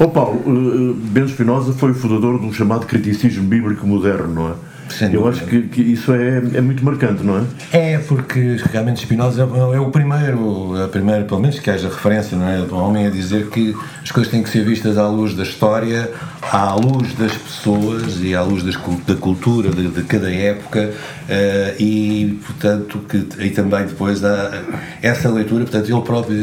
Ó 0.00 0.04
oh 0.04 0.08
Paulo, 0.08 0.42
uh, 0.46 0.94
Bento 0.94 1.30
Spinoza 1.30 1.72
foi 1.72 1.90
o 1.90 1.94
fundador 1.94 2.40
de 2.40 2.46
um 2.46 2.52
chamado 2.52 2.86
criticismo 2.86 3.44
bíblico 3.44 3.86
moderno, 3.86 4.34
não 4.34 4.48
é? 4.48 4.73
Eu 5.12 5.28
acho 5.28 5.44
que, 5.44 5.62
que, 5.62 5.82
isso 5.82 6.12
é, 6.12 6.38
é 6.54 6.60
muito 6.60 6.84
marcante, 6.84 7.22
não 7.22 7.38
é? 7.38 7.94
É, 7.94 7.98
porque 7.98 8.56
realmente 8.72 9.00
Spinoza 9.00 9.42
é, 9.42 9.76
é 9.76 9.80
o 9.80 9.90
primeiro, 9.90 10.82
a 10.82 10.88
primeira, 10.88 11.24
pelo 11.24 11.40
menos 11.40 11.58
que 11.58 11.70
haja 11.70 11.88
referência, 11.88 12.36
não 12.36 12.48
é? 12.48 12.58
Do 12.58 12.76
homem 12.76 13.06
a 13.06 13.10
dizer 13.10 13.48
que 13.48 13.74
as 14.02 14.10
coisas 14.10 14.30
têm 14.30 14.42
que 14.42 14.48
ser 14.48 14.64
vistas 14.64 14.98
à 14.98 15.08
luz 15.08 15.34
da 15.34 15.42
história, 15.42 16.10
à 16.42 16.74
luz 16.74 17.14
das 17.14 17.32
pessoas 17.32 18.20
e 18.20 18.34
à 18.34 18.42
luz 18.42 18.62
das, 18.62 18.76
da 19.06 19.14
cultura 19.14 19.70
de, 19.70 19.88
de 19.88 20.02
cada 20.02 20.32
época 20.32 20.90
uh, 20.90 21.82
e, 21.82 22.38
portanto, 22.44 23.04
que 23.08 23.26
e 23.44 23.50
também 23.50 23.86
depois 23.86 24.24
há 24.24 24.62
essa 25.02 25.28
leitura, 25.28 25.64
portanto, 25.64 25.90
ele 25.90 26.02
próprio 26.02 26.36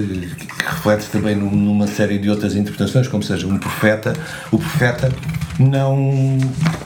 reflete 0.66 1.10
também 1.10 1.36
numa 1.36 1.88
série 1.88 2.18
de 2.18 2.30
outras 2.30 2.56
interpretações, 2.56 3.08
como 3.08 3.24
seja 3.24 3.48
um 3.48 3.58
profeta, 3.58 4.14
o 4.52 4.58
profeta 4.58 5.12
não, 5.60 6.38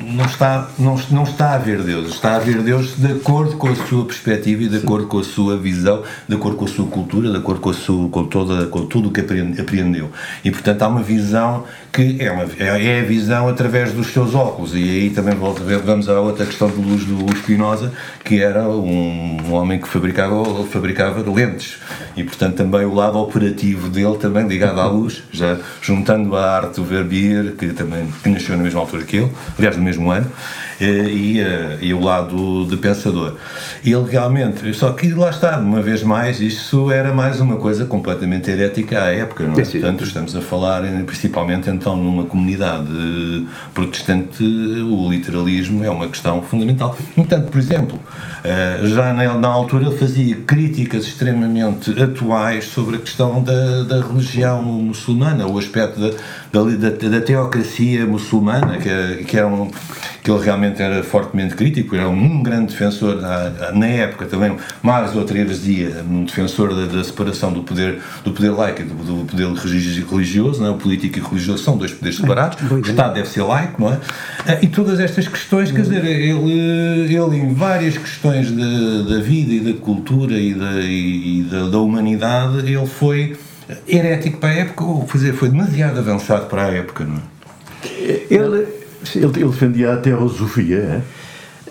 não, 0.02 0.26
está, 0.26 0.70
não, 0.78 1.00
não 1.12 1.24
está 1.24 1.54
a 1.54 1.58
ver 1.58 1.82
Deus, 1.82 2.10
está 2.10 2.36
a 2.36 2.40
ver 2.40 2.62
Deus 2.62 2.96
de 2.98 3.14
acordo 3.14 3.58
com 3.58 3.68
a 3.68 3.76
sua 3.76 4.06
perspectiva 4.06 4.64
e 4.64 4.68
de 4.68 4.78
acordo 4.78 5.08
com 5.08 5.20
a 5.20 5.24
sua 5.24 5.58
visão, 5.58 6.04
de 6.28 6.36
acordo 6.36 6.58
com 6.58 6.66
a 6.66 6.68
sua 6.68 6.88
cultura, 6.88 7.32
de 7.32 7.38
acordo 7.38 7.62
com, 7.62 7.70
a 7.70 7.74
sua, 7.74 8.10
com, 8.10 8.26
toda, 8.26 8.68
com 8.68 8.86
tudo 8.86 9.10
o 9.10 9.12
que 9.12 9.22
apreendeu. 9.22 10.10
E 10.44 10.52
portanto 10.52 10.82
há 10.82 10.88
uma 10.88 11.02
visão 11.02 11.64
que 11.92 12.18
é, 12.20 12.32
uma, 12.32 12.44
é, 12.60 12.86
é 12.86 13.00
a 13.00 13.04
visão 13.04 13.48
através 13.48 13.94
dos 13.94 14.08
seus 14.08 14.36
óculos. 14.36 14.74
E 14.74 14.84
aí 14.84 15.10
também 15.10 15.36
vamos 15.36 16.10
à 16.10 16.20
outra 16.20 16.46
questão 16.46 16.70
de 16.70 16.76
luz 16.76 17.06
do 17.06 17.26
Spinoza, 17.38 17.94
que 18.24 18.42
era 18.42 18.68
um, 18.68 19.38
um 19.48 19.54
homem 19.54 19.80
que 19.80 19.88
fabricava, 19.88 20.44
fabricava 20.66 21.22
lentes. 21.32 21.78
E 22.18 22.24
portanto 22.24 22.56
também 22.56 22.86
o 22.86 22.94
lado 22.94 23.18
operativo 23.18 23.90
dele 23.90 24.18
também 24.18 24.48
ligado 24.48 24.82
à 24.82 24.88
luz, 24.88 25.24
já 25.32 25.58
juntando 25.82 26.36
a 26.36 26.58
arte 26.58 26.76
do 26.76 26.84
Verbier, 26.84 27.54
que 27.58 27.68
também 27.70 28.08
que 28.22 28.30
nasceu 28.30 28.55
na 28.58 28.64
mesma 28.64 28.82
altura 28.82 29.04
que 29.04 29.18
ele, 29.18 29.32
aliás 29.58 29.78
no 29.78 29.84
mesmo 29.84 30.12
ano, 30.12 30.32
e, 30.80 31.40
eh, 31.40 31.78
e 31.82 31.94
o 31.94 32.02
lado 32.02 32.66
de 32.66 32.78
pensador. 32.78 33.36
Ele 33.84 34.06
realmente, 34.10 34.74
só 34.74 34.92
que 34.92 35.12
lá 35.12 35.30
está, 35.30 35.58
uma 35.60 35.82
vez 35.82 36.04
mais, 36.04 36.40
isso 36.40 36.92
era 36.92 37.14
mais 37.14 37.40
uma 37.40 37.58
coisa 37.58 37.86
completamente 37.86 38.50
herética 38.50 39.04
à 39.04 39.08
época, 39.12 39.44
não 39.46 39.54
é? 39.54 39.64
Portanto, 39.64 40.04
estamos 40.04 40.36
a 40.36 40.42
falar 40.42 40.84
principalmente 41.06 41.70
então 41.70 41.96
numa 41.96 42.26
comunidade 42.26 42.88
protestante, 43.74 44.44
o 44.44 45.10
literalismo 45.10 45.84
é 45.84 45.90
uma 45.90 46.08
questão 46.08 46.42
fundamental. 46.42 46.98
Entanto, 47.18 47.52
por 47.52 47.60
exemplo, 47.60 48.00
eh, 48.44 48.80
já 48.84 49.14
na, 49.14 49.48
altura 49.48 49.88
ele 49.88 49.98
fazia 49.98 50.36
críticas 50.36 51.06
extremamente 51.06 51.92
atuais 52.02 52.66
sobre 52.66 52.98
a 52.98 53.00
questão 53.00 53.42
da, 53.42 53.84
da 53.84 54.02
religião 54.02 54.62
muçulmana, 54.62 55.48
o 55.48 55.58
aspecto 55.58 56.00
da, 56.00 56.10
da, 56.52 57.10
da, 57.10 57.22
teocracia 57.22 58.06
muçulmana, 58.06 58.78
que, 58.78 59.24
que, 59.24 59.38
era 59.38 59.48
um, 59.48 59.72
que 60.26 60.32
ele 60.32 60.44
realmente 60.44 60.82
era 60.82 61.04
fortemente 61.04 61.54
crítico, 61.54 61.96
era 61.96 62.10
um 62.10 62.42
grande 62.42 62.74
defensor, 62.74 63.22
na, 63.22 63.72
na 63.72 63.86
época 63.86 64.26
também, 64.26 64.58
mais 64.82 65.16
outra 65.16 65.38
heresia, 65.38 66.04
um 66.10 66.26
defensor 66.26 66.74
da, 66.74 66.88
da, 66.88 67.04
separação 67.04 67.54
do 67.54 67.62
poder, 67.62 68.02
do 68.24 68.32
poder 68.32 68.50
laico 68.50 68.82
e 68.82 68.86
do, 68.86 68.96
do 68.96 69.26
poder 69.26 69.48
religioso, 69.54 70.62
não 70.62 70.70
é? 70.70 70.72
o 70.72 70.78
político 70.78 71.20
e 71.20 71.22
o 71.22 71.26
religioso 71.26 71.64
são 71.64 71.78
dois 71.78 71.94
poderes 71.94 72.18
separados, 72.18 72.58
o 72.72 72.80
Estado 72.80 73.14
deve 73.14 73.30
ser 73.30 73.44
laico, 73.44 73.80
não 73.80 73.94
é? 73.94 74.00
Ah, 74.48 74.58
e 74.64 74.68
todas 74.68 75.00
estas 75.00 75.28
questões, 75.28 75.72
quer 75.72 75.82
dizer, 75.82 76.04
ele, 76.04 77.14
ele 77.14 77.38
em 77.38 77.54
várias 77.54 77.96
questões 77.96 78.50
da 78.50 79.20
vida 79.20 79.54
e 79.54 79.60
da 79.60 79.80
cultura 79.80 80.40
e 80.40 80.56
da, 80.56 80.82
e, 80.82 81.44
da, 81.44 81.68
da 81.68 81.78
humanidade, 81.78 82.68
ele 82.68 82.88
foi 82.88 83.38
herético 83.88 84.40
para 84.40 84.50
a 84.50 84.54
época 84.54 84.84
ou 84.86 85.06
fazer, 85.06 85.34
foi 85.34 85.50
demasiado 85.50 86.00
avançado 86.00 86.48
para 86.48 86.66
a 86.66 86.72
época, 86.72 87.04
não 87.04 87.18
é? 87.18 87.36
Ele, 88.32 88.68
ele, 89.16 89.26
ele 89.26 89.46
defendia 89.46 89.94
a 89.94 89.98
teosofia, 89.98 90.78
é? 90.78 91.26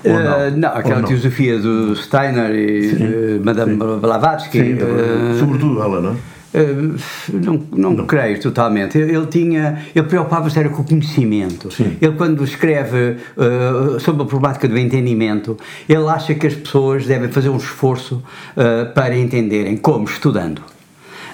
Uh, 0.04 0.56
não? 0.56 0.68
aquela 0.68 1.00
não? 1.00 1.08
teosofia 1.08 1.58
do 1.58 1.96
Steiner 1.96 2.50
e 2.50 2.90
sim, 2.90 3.40
Madame 3.42 3.72
sim. 3.72 4.00
Blavatsky. 4.00 4.58
Sim, 4.58 4.74
uh, 4.74 5.38
sobretudo 5.38 5.82
ela, 5.82 6.00
não 6.00 6.10
é? 6.10 6.34
Uh, 6.54 6.96
não, 7.32 7.66
não, 7.72 7.90
não, 7.94 8.06
creio 8.06 8.40
totalmente. 8.40 8.96
Ele, 8.96 9.16
ele 9.16 9.26
tinha, 9.26 9.82
ele 9.94 10.06
preocupava-se 10.06 10.56
era 10.58 10.68
com 10.68 10.82
o 10.82 10.84
conhecimento. 10.84 11.72
Sim. 11.72 11.96
Ele 12.00 12.12
quando 12.12 12.44
escreve 12.44 13.16
uh, 13.36 13.98
sobre 13.98 14.22
a 14.22 14.26
problemática 14.26 14.68
do 14.68 14.78
entendimento, 14.78 15.56
ele 15.88 16.06
acha 16.06 16.32
que 16.34 16.46
as 16.46 16.54
pessoas 16.54 17.06
devem 17.06 17.28
fazer 17.30 17.48
um 17.48 17.56
esforço 17.56 18.22
uh, 18.56 18.92
para 18.94 19.16
entenderem 19.16 19.76
como 19.76 20.04
estudando. 20.04 20.62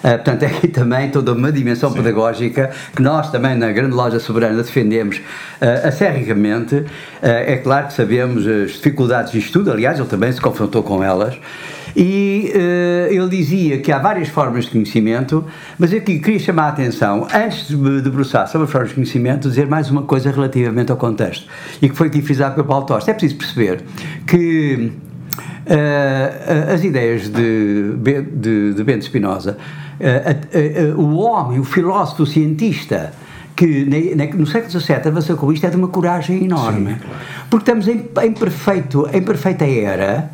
Uh, 0.03 0.11
portanto, 0.17 0.43
é 0.43 0.47
aqui 0.57 0.69
também 0.69 1.11
toda 1.11 1.33
uma 1.33 1.53
dimensão 1.53 1.91
Sim. 1.91 1.97
pedagógica 1.97 2.71
que 2.95 3.03
nós 3.03 3.31
também 3.31 3.57
na 3.57 3.71
Grande 3.73 3.95
Loja 3.95 4.19
Soberana 4.19 4.63
defendemos 4.63 5.19
uh, 5.19 5.89
acerricamente. 5.89 6.75
Uh, 6.75 6.87
é 7.23 7.57
claro 7.57 7.89
que 7.89 7.93
sabemos 7.93 8.47
as 8.47 8.73
dificuldades 8.73 9.33
de 9.33 9.39
estudo, 9.39 9.71
aliás, 9.71 9.99
ele 9.99 10.09
também 10.09 10.33
se 10.33 10.41
confrontou 10.41 10.83
com 10.83 11.03
elas. 11.03 11.39
E 11.97 12.53
uh, 12.55 13.13
ele 13.13 13.29
dizia 13.29 13.79
que 13.79 13.91
há 13.91 13.99
várias 13.99 14.29
formas 14.29 14.65
de 14.65 14.71
conhecimento, 14.71 15.45
mas 15.79 15.93
eu 15.93 15.99
aqui 15.99 16.19
queria 16.19 16.39
chamar 16.39 16.65
a 16.65 16.69
atenção, 16.69 17.27
antes 17.33 17.69
de 17.69 17.77
me 17.77 18.01
debruçar 18.01 18.47
sobre 18.49 18.67
as 18.67 18.71
formas 18.71 18.91
de 18.91 18.95
conhecimento, 18.95 19.49
dizer 19.49 19.67
mais 19.67 19.91
uma 19.91 20.03
coisa 20.03 20.31
relativamente 20.31 20.91
ao 20.91 20.97
contexto, 20.97 21.47
e 21.81 21.89
que 21.89 21.97
foi 21.97 22.09
aqui 22.09 22.23
frisado 22.23 22.55
pelo 22.55 22.67
Paulo 22.67 22.87
Tosta. 22.87 23.11
É 23.11 23.15
preciso 23.15 23.37
perceber 23.37 23.83
que 24.27 24.93
uh, 25.67 26.73
as 26.73 26.85
ideias 26.85 27.29
de, 27.29 27.93
de, 27.97 28.75
de 28.75 28.85
Bento 28.85 29.05
Spinoza, 29.05 29.57
o 30.97 31.17
homem, 31.19 31.59
o 31.59 31.65
filósofo, 31.65 32.23
o 32.23 32.27
cientista, 32.27 33.13
que 33.55 33.87
no 34.37 34.47
século 34.47 34.81
XVII 34.81 34.97
avançou 35.07 35.37
com 35.37 35.53
isto 35.53 35.67
é 35.67 35.71
de 35.71 35.77
uma 35.77 35.89
coragem 35.89 36.45
enorme. 36.45 36.95
Sim, 36.95 36.99
claro. 36.99 37.21
Porque 37.51 37.71
estamos 37.71 37.89
em, 37.89 38.09
em, 38.23 38.33
perfeito, 38.33 39.09
em 39.13 39.23
perfeita 39.23 39.67
era 39.67 40.31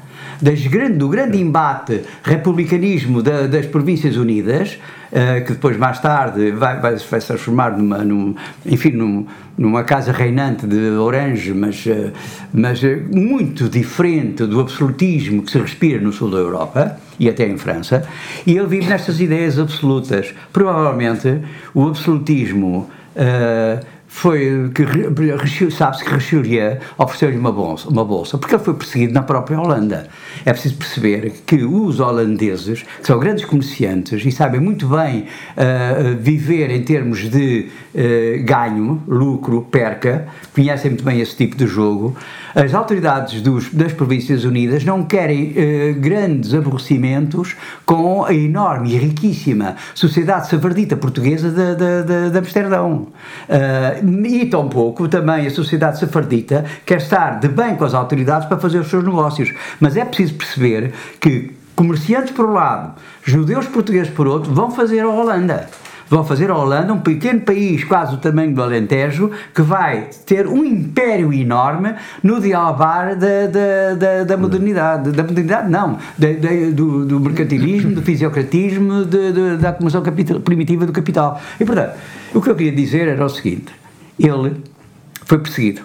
grande, 0.69 0.99
do 0.99 1.09
grande 1.09 1.41
embate 1.41 2.03
republicanismo 2.23 3.23
da, 3.23 3.47
das 3.47 3.67
Províncias 3.67 4.17
Unidas, 4.17 4.79
uh, 5.11 5.45
que 5.45 5.53
depois 5.53 5.77
mais 5.77 5.99
tarde 5.99 6.53
vai, 6.53 6.81
vai, 6.81 6.97
vai 6.97 7.21
se 7.21 7.27
transformar 7.27 7.77
numa, 7.77 7.99
num, 7.99 8.35
enfim, 8.65 8.91
num, 8.91 9.27
numa 9.57 9.83
casa 9.85 10.13
reinante 10.13 10.67
de 10.67 10.91
Orange, 10.91 11.53
mas, 11.55 11.85
uh, 11.87 12.13
mas 12.53 12.83
uh, 12.83 13.03
muito 13.11 13.69
diferente 13.69 14.45
do 14.47 14.61
absolutismo 14.61 15.43
que 15.43 15.51
se 15.51 15.59
respira 15.59 16.01
no 16.01 16.13
sul 16.13 16.31
da 16.31 16.39
Europa 16.39 16.99
e 17.19 17.29
até 17.29 17.47
em 17.47 17.57
França, 17.57 18.07
e 18.47 18.57
ele 18.57 18.67
vive 18.67 18.87
nestas 18.87 19.21
ideias 19.21 19.59
absolutas. 19.59 20.35
Provavelmente 20.53 21.41
o 21.75 21.87
absolutismo 21.87 22.91
foi 24.17 24.71
que 24.75 25.71
sabe-se 25.71 26.03
que 26.03 26.11
Richelieu 26.11 26.79
ofereceu-lhe 26.97 27.37
uma 27.37 27.53
bolsa, 27.53 27.87
uma 27.91 28.03
bolsa, 28.03 28.39
porque 28.39 28.55
ele 28.55 28.65
foi 28.65 28.73
perseguido 28.73 29.13
na 29.13 29.23
própria 29.23 29.61
Holanda. 29.61 30.09
É 30.43 30.55
preciso 30.55 30.77
perceber 30.77 31.35
que 31.45 31.63
os 31.63 32.01
holandeses, 32.01 32.83
que 32.83 33.07
são 33.07 33.19
grandes 33.19 33.45
comerciantes 33.45 34.25
e 34.25 34.33
sabem 34.33 34.59
muito 34.59 34.89
bem 34.89 35.27
uh, 35.53 36.17
viver 36.19 36.71
em 36.71 36.83
termos 36.83 37.29
de 37.29 37.69
uh, 37.95 38.43
ganho, 38.43 39.03
lucro, 39.07 39.69
perca, 39.71 40.27
conhecem 40.55 40.93
muito 40.93 41.05
bem 41.05 41.21
esse 41.21 41.37
tipo 41.37 41.55
de 41.55 41.67
jogo, 41.67 42.17
as 42.55 42.73
autoridades 42.73 43.43
dos, 43.43 43.71
das 43.71 43.93
Províncias 43.93 44.45
Unidas 44.45 44.83
não 44.83 45.03
querem 45.03 45.51
uh, 45.51 46.01
grandes 46.01 46.55
aborrecimentos 46.55 47.55
com 47.85 48.25
a 48.25 48.33
enorme 48.33 48.95
e 48.95 48.97
riquíssima 48.97 49.77
sociedade 49.95 50.49
savardita 50.49 50.97
portuguesa 50.97 51.51
de, 51.51 51.75
de, 51.75 52.03
de, 52.03 52.31
de 52.31 52.39
Amsterdão. 52.39 53.09
E 54.25 54.47
tampouco 54.47 55.09
também 55.09 55.47
a 55.47 55.51
sociedade 55.51 55.99
safardita 55.99 56.65
quer 56.85 56.99
estar 56.99 57.41
de 57.41 57.49
bem 57.49 57.77
com 57.77 57.85
as 57.85 57.95
autoridades 57.95 58.49
para 58.49 58.59
fazer 58.59 58.79
os 58.79 58.89
seus 58.89 59.05
negócios. 59.05 59.53
Mas 59.81 59.97
é 59.97 60.05
preciso 60.05 60.35
perceber 60.35 60.93
que 61.21 61.53
comerciantes 61.75 62.33
por 62.33 62.47
um 62.47 62.53
lado, 62.53 62.95
judeus 63.23 63.67
portugueses 63.67 64.13
por 64.13 64.27
outro, 64.27 64.53
vão 64.53 64.71
fazer 64.71 65.01
a 65.01 65.09
Holanda 65.09 65.69
vão 66.09 66.25
fazer 66.25 66.51
a 66.51 66.57
Holanda, 66.57 66.93
um 66.93 67.01
pequeno 67.01 67.41
país 67.41 67.85
quase 67.85 68.13
do 68.13 68.19
tamanho 68.19 68.55
do 68.55 68.63
Alentejo, 68.63 69.31
que 69.55 69.63
vai 69.63 70.09
ter 70.25 70.47
um 70.47 70.65
império 70.65 71.33
enorme 71.33 71.95
no 72.23 72.41
dialbar 72.41 73.17
da, 73.17 73.47
da, 73.47 73.95
da, 73.95 74.25
da 74.25 74.37
modernidade. 74.37 75.11
Da 75.11 75.23
modernidade, 75.23 75.71
não. 75.71 75.99
Da, 76.17 76.29
do, 76.73 77.05
do, 77.05 77.21
mercantilismo, 77.21 77.95
do 77.95 78.03
fisiocratismo, 78.03 79.05
de, 79.05 79.33
de, 79.33 79.57
da 79.57 79.71
acumulação 79.71 80.03
capital, 80.03 80.41
primitiva 80.41 80.87
do 80.87 80.93
capital. 80.93 81.41
E, 81.59 81.65
portanto, 81.65 81.95
o 82.35 82.41
que 82.41 82.51
eu 82.51 82.55
queria 82.55 82.73
dizer 82.73 83.09
era 83.09 83.25
o 83.25 83.29
seguinte: 83.29 83.73
ele 84.19 84.63
foi 85.25 85.39
perseguido 85.39 85.83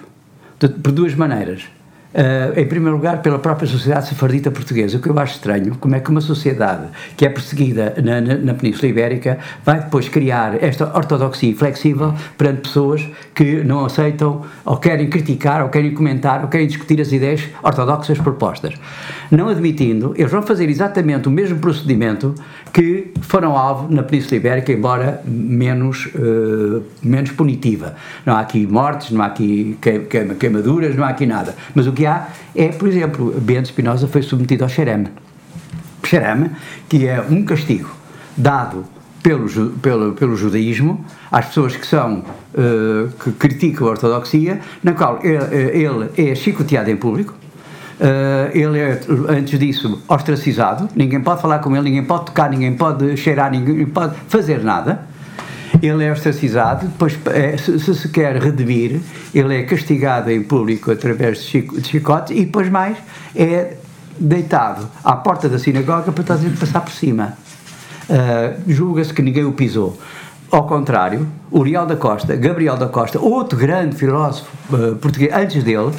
de, 0.59 0.67
por 0.69 0.91
duas 0.91 1.15
maneiras 1.15 1.63
Uh, 2.13 2.59
em 2.59 2.65
primeiro 2.65 2.97
lugar, 2.97 3.21
pela 3.21 3.39
própria 3.39 3.65
sociedade 3.65 4.09
sefardita 4.09 4.51
portuguesa, 4.51 4.97
o 4.97 5.01
que 5.01 5.09
eu 5.09 5.17
acho 5.17 5.35
estranho, 5.35 5.77
como 5.79 5.95
é 5.95 5.99
que 6.01 6.09
uma 6.09 6.19
sociedade 6.19 6.87
que 7.15 7.25
é 7.25 7.29
perseguida 7.29 7.93
na, 8.03 8.19
na, 8.19 8.35
na, 8.35 8.53
Península 8.53 8.89
Ibérica 8.89 9.39
vai 9.63 9.79
depois 9.79 10.09
criar 10.09 10.61
esta 10.61 10.93
ortodoxia 10.93 11.55
flexível 11.55 12.13
perante 12.37 12.63
pessoas 12.63 13.07
que 13.33 13.63
não 13.63 13.85
aceitam, 13.85 14.41
ou 14.65 14.75
querem 14.75 15.09
criticar, 15.09 15.63
ou 15.63 15.69
querem 15.69 15.93
comentar, 15.93 16.41
ou 16.41 16.49
querem 16.49 16.67
discutir 16.67 16.99
as 16.99 17.13
ideias 17.13 17.47
ortodoxas 17.63 18.17
propostas. 18.17 18.73
Não 19.31 19.47
admitindo, 19.47 20.13
eles 20.17 20.29
vão 20.29 20.41
fazer 20.41 20.69
exatamente 20.69 21.29
o 21.29 21.31
mesmo 21.31 21.59
procedimento 21.59 22.35
que 22.73 23.13
foram 23.21 23.57
alvo 23.57 23.93
na 23.93 24.03
Península 24.03 24.35
Ibérica, 24.35 24.73
embora 24.73 25.21
menos, 25.25 26.07
uh, 26.07 26.83
menos 27.01 27.31
punitiva. 27.31 27.95
Não 28.25 28.35
há 28.35 28.41
aqui 28.41 28.67
mortes, 28.67 29.11
não 29.11 29.21
há 29.21 29.27
aqui 29.27 29.77
queimaduras, 30.37 30.93
não 30.95 31.05
há 31.05 31.09
aqui 31.09 31.25
nada. 31.25 31.55
Mas 31.73 31.87
o 31.87 31.93
que 31.93 32.00
há 32.05 32.27
é, 32.55 32.69
por 32.69 32.87
exemplo, 32.87 33.33
Bento 33.39 33.67
Spinoza 33.67 34.07
foi 34.07 34.21
submetido 34.21 34.63
ao 34.63 34.69
xereme. 34.69 35.09
Xereme, 36.03 36.51
que 36.89 37.07
é 37.07 37.21
um 37.21 37.43
castigo 37.43 37.89
dado 38.35 38.85
pelo, 39.21 39.47
pelo, 39.81 40.13
pelo 40.13 40.35
judaísmo 40.35 41.05
às 41.31 41.45
pessoas 41.47 41.75
que 41.75 41.85
são 41.85 42.19
uh, 42.19 43.09
que 43.23 43.31
criticam 43.33 43.87
a 43.87 43.91
ortodoxia, 43.91 44.59
na 44.83 44.93
qual 44.93 45.19
ele, 45.23 45.83
ele 45.83 46.31
é 46.31 46.35
chicoteado 46.35 46.89
em 46.89 46.97
público, 46.97 47.35
Uh, 48.01 48.49
ele 48.57 48.79
é, 48.79 48.99
antes 49.29 49.59
disso, 49.59 50.01
ostracizado, 50.07 50.89
ninguém 50.95 51.21
pode 51.21 51.39
falar 51.39 51.59
com 51.59 51.75
ele, 51.75 51.83
ninguém 51.83 52.03
pode 52.03 52.25
tocar, 52.25 52.49
ninguém 52.49 52.73
pode 52.73 53.15
cheirar, 53.15 53.51
ninguém 53.51 53.85
pode 53.85 54.15
fazer 54.27 54.63
nada. 54.63 55.05
Ele 55.81 56.03
é 56.03 56.11
ostracizado, 56.11 56.87
depois, 56.87 57.17
é, 57.33 57.57
se, 57.57 57.79
se, 57.79 57.95
se 57.95 58.09
quer 58.09 58.35
redimir, 58.37 59.01
ele 59.33 59.57
é 59.57 59.63
castigado 59.63 60.29
em 60.29 60.43
público 60.43 60.91
através 60.91 61.39
de, 61.39 61.43
chico, 61.43 61.81
de 61.81 61.87
chicotes 61.87 62.37
e 62.37 62.45
depois 62.45 62.69
mais 62.69 62.97
é 63.35 63.77
deitado 64.19 64.87
à 65.03 65.15
porta 65.15 65.49
da 65.49 65.57
sinagoga 65.57 66.11
para 66.11 66.23
toda 66.23 66.47
a 66.47 66.59
passar 66.59 66.81
por 66.81 66.91
cima. 66.91 67.33
Uh, 68.09 68.61
Julga-se 68.71 69.13
que 69.13 69.21
ninguém 69.21 69.43
o 69.43 69.53
pisou. 69.53 69.97
Ao 70.51 70.67
contrário, 70.67 71.27
Uriel 71.49 71.85
da 71.85 71.95
Costa, 71.95 72.35
Gabriel 72.35 72.77
da 72.77 72.87
Costa, 72.87 73.19
outro 73.19 73.57
grande 73.57 73.95
filósofo 73.95 74.49
uh, 74.71 74.95
português, 74.97 75.33
antes 75.33 75.63
dele, 75.63 75.91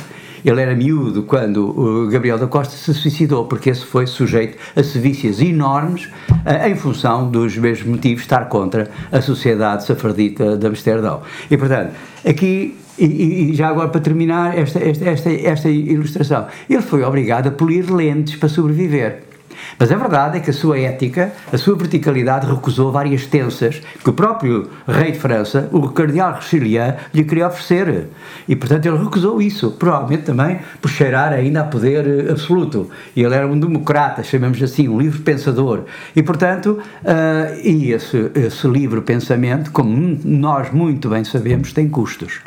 ele 0.44 0.60
era 0.60 0.74
miúdo 0.74 1.22
quando 1.22 1.78
o 1.78 2.08
Gabriel 2.08 2.38
da 2.38 2.46
Costa 2.46 2.74
se 2.74 2.92
suicidou, 2.94 3.46
porque 3.46 3.70
esse 3.70 3.84
foi 3.84 4.06
sujeito 4.06 4.58
a 4.74 4.82
sevícias 4.82 5.40
enormes 5.40 6.06
uh, 6.30 6.68
em 6.68 6.74
função 6.74 7.30
dos 7.30 7.56
mesmos 7.56 7.88
motivos 7.88 8.22
estar 8.22 8.48
contra 8.48 8.90
a 9.10 9.20
sociedade 9.20 9.84
safardita 9.84 10.56
de 10.56 10.66
Amsterdão. 10.66 11.22
E, 11.50 11.56
portanto, 11.56 11.92
aqui 12.26 12.76
e, 12.98 13.50
e, 13.50 13.54
já 13.54 13.68
agora 13.68 13.88
para 13.88 14.00
terminar 14.00 14.56
esta, 14.56 14.78
esta, 14.78 15.08
esta, 15.08 15.30
esta 15.30 15.68
ilustração, 15.70 16.46
ele 16.68 16.82
foi 16.82 17.02
obrigado 17.02 17.48
a 17.48 17.50
polir 17.50 17.92
lentes 17.92 18.36
para 18.36 18.48
sobreviver. 18.48 19.31
Mas 19.78 19.90
a 19.90 19.96
verdade 19.96 20.38
é 20.38 20.40
que 20.40 20.50
a 20.50 20.52
sua 20.52 20.78
ética, 20.78 21.32
a 21.52 21.58
sua 21.58 21.76
verticalidade 21.76 22.46
recusou 22.46 22.92
várias 22.92 23.26
tensas 23.26 23.80
que 24.02 24.10
o 24.10 24.12
próprio 24.12 24.68
rei 24.86 25.12
de 25.12 25.18
França, 25.18 25.68
o 25.72 25.88
cardeal 25.88 26.34
Richelieu, 26.34 26.94
lhe 27.12 27.24
queria 27.24 27.48
oferecer. 27.48 28.08
E, 28.48 28.56
portanto, 28.56 28.86
ele 28.86 28.98
recusou 28.98 29.40
isso, 29.40 29.72
provavelmente 29.72 30.24
também 30.24 30.58
por 30.80 30.90
cheirar 30.90 31.32
ainda 31.32 31.60
a 31.60 31.64
poder 31.64 32.06
eh, 32.06 32.30
absoluto. 32.30 32.90
E 33.14 33.22
ele 33.22 33.34
era 33.34 33.46
um 33.46 33.58
democrata, 33.58 34.22
chamamos 34.22 34.62
assim, 34.62 34.88
um 34.88 34.98
livre 35.00 35.20
pensador. 35.20 35.82
E, 36.14 36.22
portanto, 36.22 36.78
uh, 37.02 37.60
e 37.62 37.92
esse, 37.92 38.30
esse 38.34 38.66
livre 38.66 39.00
pensamento, 39.00 39.70
como 39.70 40.18
nós 40.24 40.70
muito 40.72 41.08
bem 41.08 41.24
sabemos, 41.24 41.72
tem 41.72 41.88
custos. 41.88 42.40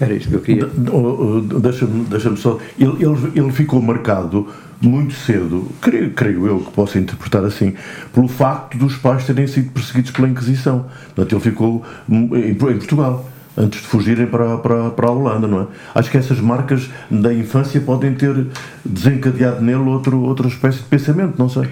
Era 0.00 0.12
isto 0.12 0.28
que 0.28 0.34
eu 0.34 0.40
queria. 0.40 0.70
Deixa-me 1.60 2.04
deixa 2.04 2.34
só. 2.36 2.58
Ele, 2.78 3.04
ele, 3.04 3.32
ele 3.34 3.52
ficou 3.52 3.80
marcado 3.80 4.48
muito 4.80 5.14
cedo, 5.14 5.68
creio, 5.80 6.10
creio 6.10 6.46
eu 6.46 6.60
que 6.60 6.72
posso 6.72 6.98
interpretar 6.98 7.44
assim, 7.44 7.74
pelo 8.12 8.28
facto 8.28 8.76
dos 8.76 8.96
pais 8.96 9.24
terem 9.24 9.46
sido 9.46 9.70
perseguidos 9.70 10.10
pela 10.10 10.28
Inquisição. 10.28 10.86
Portanto, 11.14 11.32
ele 11.32 11.40
ficou 11.40 11.82
em, 12.08 12.24
em 12.50 12.54
Portugal 12.54 13.30
antes 13.56 13.80
de 13.80 13.86
fugirem 13.86 14.26
para, 14.26 14.58
para, 14.58 14.90
para 14.90 15.08
a 15.08 15.10
Holanda, 15.10 15.46
não 15.46 15.62
é? 15.62 15.66
Acho 15.94 16.10
que 16.10 16.18
essas 16.18 16.40
marcas 16.40 16.90
da 17.10 17.32
infância 17.32 17.80
podem 17.80 18.14
ter 18.14 18.48
desencadeado 18.84 19.62
nele 19.62 19.88
outro, 19.88 20.20
outra 20.22 20.48
espécie 20.48 20.78
de 20.78 20.84
pensamento, 20.84 21.34
não 21.38 21.48
sei. 21.48 21.68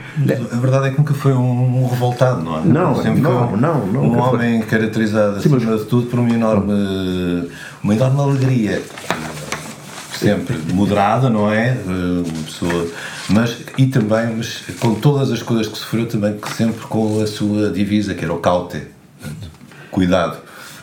A 0.52 0.56
verdade 0.56 0.88
é 0.88 0.90
que 0.90 0.98
nunca 0.98 1.14
foi 1.14 1.32
um, 1.32 1.82
um 1.82 1.88
revoltado, 1.88 2.42
não 2.42 2.58
é? 2.58 2.64
Não, 2.64 2.94
Sempre 3.02 3.20
não, 3.20 3.56
não, 3.56 3.86
não. 3.86 4.02
Um 4.02 4.18
homem 4.18 4.60
foi. 4.60 4.68
caracterizado, 4.68 5.36
acima 5.36 5.58
Sim, 5.58 5.66
mas... 5.66 5.80
de 5.80 5.86
tudo, 5.86 6.06
por 6.06 6.20
uma 6.20 6.30
enorme, 6.30 7.48
uma 7.82 7.94
enorme 7.94 8.20
alegria 8.20 8.80
sempre 10.18 10.56
moderada, 10.72 11.28
não 11.28 11.50
é? 11.50 11.76
Uma 11.84 12.44
pessoa, 12.44 12.88
mas 13.28 13.56
e 13.78 13.86
também, 13.86 14.36
mas 14.36 14.62
com 14.78 14.94
todas 14.94 15.30
as 15.30 15.42
coisas 15.42 15.66
que 15.66 15.78
sofreu, 15.78 16.06
também 16.06 16.38
sempre 16.56 16.82
com 16.86 17.20
a 17.22 17.26
sua 17.26 17.70
divisa, 17.70 18.14
que 18.14 18.24
era 18.24 18.32
o 18.32 18.38
caute, 18.38 18.82
cuidado, 19.90 20.38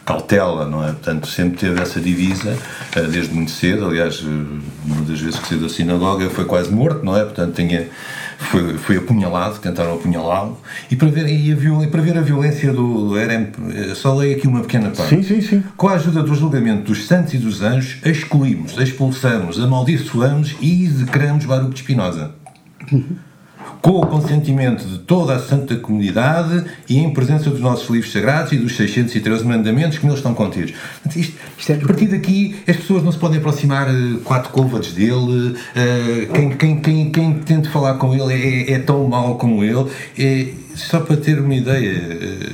cautela, 0.05 0.67
não 0.67 0.83
é? 0.83 0.87
Portanto, 0.87 1.27
sempre 1.27 1.57
teve 1.57 1.81
essa 1.81 1.99
divisa, 1.99 2.57
eh, 2.95 3.01
desde 3.03 3.33
muito 3.33 3.51
cedo, 3.51 3.85
aliás, 3.85 4.23
eh, 4.23 4.59
uma 4.85 5.01
das 5.01 5.19
vezes 5.19 5.39
que 5.39 5.47
saiu 5.47 5.61
da 5.61 5.69
sinagoga 5.69 6.29
foi 6.29 6.45
quase 6.45 6.71
morto, 6.71 7.05
não 7.05 7.15
é? 7.15 7.23
Portanto, 7.23 7.53
tinha 7.55 7.87
foi, 8.39 8.77
foi 8.77 8.97
apunhalado, 8.97 9.59
tentaram 9.59 9.93
apunhalá-lo, 9.93 10.57
e 10.89 10.95
para 10.95 11.09
ver, 11.09 11.27
e 11.27 11.51
a, 11.51 11.55
viol, 11.55 11.85
para 11.87 12.01
ver 12.01 12.17
a 12.17 12.21
violência 12.21 12.71
do, 12.71 13.09
do 13.09 13.15
RM, 13.15 13.93
só 13.93 14.15
leio 14.15 14.37
aqui 14.37 14.47
uma 14.47 14.61
pequena 14.61 14.89
parte. 14.89 15.09
Sim, 15.09 15.23
sim, 15.23 15.41
sim. 15.41 15.63
Com 15.75 15.89
a 15.89 15.93
ajuda 15.93 16.23
do 16.23 16.33
julgamento 16.33 16.83
dos 16.83 17.05
santos 17.05 17.33
e 17.33 17.37
dos 17.37 17.61
anjos, 17.61 17.99
excluímos, 18.03 18.77
expulsamos, 18.77 19.59
amaldiçoamos 19.59 20.55
e 20.61 20.85
execramos 20.85 21.45
Baruch 21.45 21.73
de 21.73 21.81
Espinosa 21.81 22.31
com 23.81 24.01
o 24.01 24.05
consentimento 24.05 24.85
de 24.85 24.99
toda 24.99 25.35
a 25.35 25.39
santa 25.39 25.75
comunidade 25.75 26.65
e 26.87 26.97
em 26.97 27.13
presença 27.13 27.49
dos 27.49 27.59
nossos 27.59 27.89
livros 27.89 28.11
sagrados 28.11 28.51
e 28.51 28.57
dos 28.57 28.75
613 28.75 29.45
mandamentos 29.45 29.97
que 29.97 30.05
neles 30.05 30.19
estão 30.19 30.33
contidos. 30.33 30.73
Isto, 31.15 31.37
isto 31.57 31.71
é, 31.71 31.75
a 31.75 31.79
partir 31.79 32.07
daqui, 32.07 32.57
as 32.67 32.75
pessoas 32.75 33.03
não 33.03 33.11
se 33.11 33.17
podem 33.17 33.39
aproximar 33.39 33.89
uh, 33.89 34.19
quatro 34.23 34.51
côvados 34.51 34.93
dele, 34.93 35.55
uh, 35.55 36.33
quem, 36.33 36.49
quem, 36.57 36.81
quem, 36.81 37.11
quem 37.11 37.33
tente 37.39 37.69
falar 37.69 37.95
com 37.95 38.13
ele 38.13 38.33
é, 38.33 38.73
é 38.73 38.79
tão 38.79 39.07
mau 39.07 39.35
como 39.37 39.63
ele. 39.63 39.89
É, 40.17 40.47
só 40.75 40.99
para 41.01 41.17
ter 41.17 41.39
uma 41.39 41.53
ideia. 41.53 42.53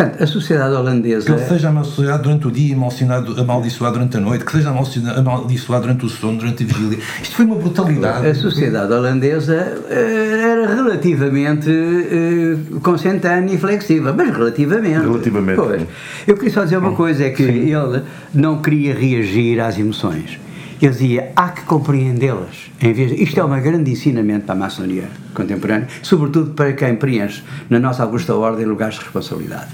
Portanto, 0.00 0.22
a 0.22 0.26
sociedade 0.26 0.74
holandesa. 0.74 1.26
Que 1.26 1.32
ele 1.32 1.46
seja 1.46 1.68
amaldiçoado 1.68 2.22
durante 2.22 2.48
o 2.48 2.50
dia 2.50 2.74
e 2.74 3.40
amaldiçoado 3.40 3.92
durante 3.92 4.16
a 4.16 4.20
noite, 4.20 4.44
que 4.46 4.52
seja 4.52 4.70
amaldiçoado 4.70 5.82
durante 5.82 6.06
o 6.06 6.08
sono, 6.08 6.38
durante 6.38 6.64
a 6.64 6.66
vigília. 6.66 6.98
Isto 7.22 7.36
foi 7.36 7.44
uma 7.44 7.56
brutalidade. 7.56 8.26
A 8.26 8.34
sociedade 8.34 8.90
holandesa 8.90 9.78
eh, 9.90 10.40
era 10.42 10.74
relativamente 10.74 11.68
uh, 11.70 12.80
consentânea 12.80 13.54
e 13.54 13.58
flexível, 13.58 14.14
mas 14.16 14.34
relativamente. 14.34 15.00
Relativamente. 15.00 15.56
Pois. 15.56 15.82
Eu 16.26 16.34
queria 16.36 16.50
só 16.50 16.64
dizer 16.64 16.78
uma 16.78 16.92
coisa: 16.92 17.24
é 17.24 17.30
que 17.30 17.44
Sim. 17.44 17.74
ele 17.74 18.02
não 18.32 18.62
queria 18.62 18.94
reagir 18.94 19.60
às 19.60 19.78
emoções. 19.78 20.38
Ele 20.80 20.92
dizia, 20.92 21.30
há 21.36 21.50
que 21.50 21.60
compreendê-las. 21.64 22.70
Isto 23.18 23.38
é 23.38 23.44
um 23.44 23.60
grande 23.60 23.90
ensinamento 23.90 24.46
para 24.46 24.54
a 24.54 24.58
maçonaria 24.58 25.10
contemporânea, 25.34 25.88
sobretudo 26.02 26.52
para 26.52 26.72
quem 26.72 26.96
preenche 26.96 27.42
na 27.68 27.78
nossa 27.78 28.02
Augusta 28.02 28.34
Ordem 28.34 28.64
lugares 28.64 28.94
de 28.94 29.02
responsabilidade. 29.02 29.68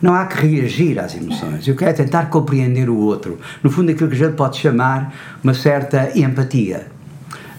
Não 0.00 0.14
há 0.14 0.26
que 0.26 0.46
reagir 0.46 0.98
às 0.98 1.14
emoções. 1.14 1.66
Eu 1.66 1.76
quero 1.76 1.90
é 1.90 1.94
tentar 1.94 2.26
compreender 2.26 2.88
o 2.88 2.96
outro. 2.96 3.38
No 3.62 3.70
fundo, 3.70 3.90
aquilo 3.90 4.08
que 4.08 4.16
a 4.16 4.26
gente 4.26 4.34
pode 4.34 4.56
chamar 4.56 5.14
uma 5.42 5.54
certa 5.54 6.10
empatia. 6.18 6.86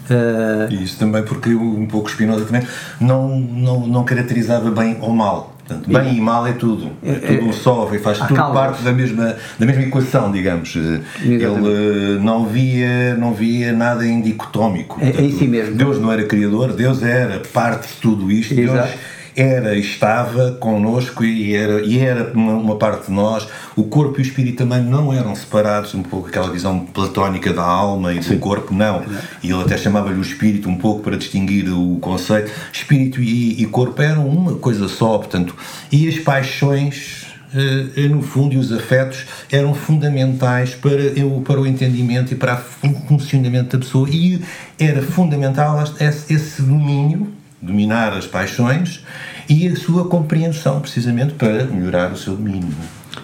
Uh, 0.10 0.74
isso 0.74 0.98
também 0.98 1.24
porque 1.24 1.54
um 1.54 1.86
pouco 1.86 2.10
Spinoza 2.10 2.44
também 2.46 2.68
não, 3.00 3.40
não, 3.40 3.88
não 3.88 4.04
caracterizava 4.04 4.70
bem 4.72 4.98
ou 5.00 5.14
mal. 5.14 5.56
Portanto, 5.66 5.90
bem 5.90 6.16
e, 6.16 6.18
e 6.18 6.22
mal 6.22 6.46
é 6.46 6.54
tudo. 6.54 6.92
É, 7.04 7.12
é 7.12 7.38
tudo 7.38 7.54
só 7.54 7.90
e 7.94 8.00
faz 8.00 8.18
tudo 8.18 8.36
parte 8.36 8.84
da 8.84 8.92
mesma, 8.92 9.36
da 9.58 9.66
mesma 9.66 9.84
equação, 9.84 10.32
digamos. 10.32 10.76
Exatamente. 10.76 11.24
Ele 11.24 12.20
não 12.20 12.46
via, 12.46 13.16
não 13.16 13.34
via 13.34 13.72
nada 13.72 14.06
em 14.06 14.22
dicotómico. 14.22 15.00
Portanto, 15.00 15.20
é, 15.20 15.24
em 15.24 15.32
si 15.32 15.48
mesmo. 15.48 15.76
Deus 15.76 16.00
não 16.00 16.12
era 16.12 16.24
criador, 16.26 16.74
Deus 16.74 17.02
era 17.04 17.40
parte 17.40 17.88
de 17.88 17.94
tudo 18.02 18.30
isto. 18.32 18.54
Exato. 18.60 18.88
Deus 18.88 19.00
era, 19.36 19.78
estava 19.78 20.52
connosco 20.54 21.24
e 21.24 21.56
era, 21.56 21.82
e 21.82 22.00
era 22.00 22.32
uma, 22.34 22.54
uma, 22.54 22.76
parte 22.76 23.08
de 23.08 23.12
nós. 23.14 23.48
O 23.76 23.84
corpo 23.84 24.20
e 24.20 24.22
o 24.22 24.26
espírito 24.26 24.58
também 24.58 24.82
não 24.82 25.14
eram 25.14 25.36
separados, 25.36 25.94
um 25.94 26.04
pouco 26.04 26.28
aquela 26.28 26.50
visão 26.50 26.80
platónica 26.80 27.54
da 27.54 27.64
alma 27.64 28.14
e 28.14 28.22
Sim. 28.22 28.36
do 28.36 28.40
corpo, 28.40 28.74
não. 28.74 29.04
E 29.42 29.52
ele 29.52 29.62
até 29.62 29.78
chamava-lhe 29.78 30.20
o 30.20 30.22
espírito 30.22 30.70
um 30.70 30.78
pouco 30.78 31.02
para 31.02 31.18
distinguir 31.18 31.70
o 31.70 31.98
conceito. 32.00 32.52
Espírito 32.72 33.22
e, 33.22 33.62
e 33.62 33.66
corpo 33.66 34.02
eram 34.02 34.28
uma 34.28 34.56
coisa 34.56 34.88
só, 34.88 35.18
portanto, 35.18 35.56
e 35.92 36.08
as 36.08 36.20
paixões 36.20 37.30
Uh, 37.54 38.08
no 38.08 38.22
fundo, 38.22 38.54
e 38.54 38.58
os 38.58 38.72
afetos 38.72 39.26
eram 39.52 39.74
fundamentais 39.74 40.74
para, 40.74 41.02
eu, 41.02 41.44
para 41.46 41.60
o 41.60 41.68
entendimento 41.68 42.32
e 42.32 42.38
para 42.38 42.64
o 42.82 43.08
funcionamento 43.10 43.78
da 43.78 43.84
pessoa, 43.84 44.08
e 44.10 44.42
era 44.80 45.02
fundamental 45.02 45.84
esse, 46.00 46.34
esse 46.34 46.62
domínio 46.62 47.28
dominar 47.62 48.14
as 48.14 48.26
paixões 48.26 49.04
e 49.48 49.68
a 49.68 49.76
sua 49.76 50.06
compreensão, 50.06 50.80
precisamente 50.80 51.34
para 51.34 51.66
melhorar 51.66 52.12
o 52.12 52.18
seu 52.18 52.36
domínio. 52.36 52.70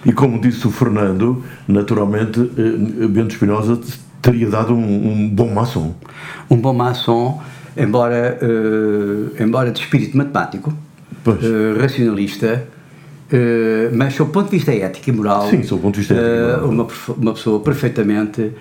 E 0.04 0.12
como 0.12 0.40
disse 0.40 0.66
o 0.66 0.70
Fernando, 0.70 1.42
naturalmente, 1.66 2.40
eh, 2.40 3.06
Bento 3.08 3.32
Espinosa 3.32 3.80
teria 4.20 4.48
dado 4.48 4.74
um, 4.74 5.12
um, 5.12 5.28
bom 5.28 5.52
maçom. 5.52 5.94
Um 6.50 6.56
bom 6.56 6.72
maçom, 6.72 7.40
embora, 7.76 8.38
uh, 8.42 9.42
embora 9.42 9.70
de 9.70 9.80
espírito 9.80 10.16
matemático, 10.16 10.72
uh, 11.26 11.80
racionalista, 11.80 12.66
uh, 13.32 13.96
mas 13.96 14.14
sob 14.14 14.30
o 14.30 14.32
ponto 14.32 14.50
de 14.50 14.56
vista 14.56 14.72
ético 14.72 15.08
e 15.08 15.12
moral, 15.12 15.48
Sim, 15.48 15.62
sob 15.62 15.80
ponto 15.82 15.94
de 15.94 16.00
vista 16.00 16.14
ético 16.14 16.68
uma, 16.68 16.86
uma 17.16 17.32
pessoa 17.32 17.60
perfeitamente 17.60 18.52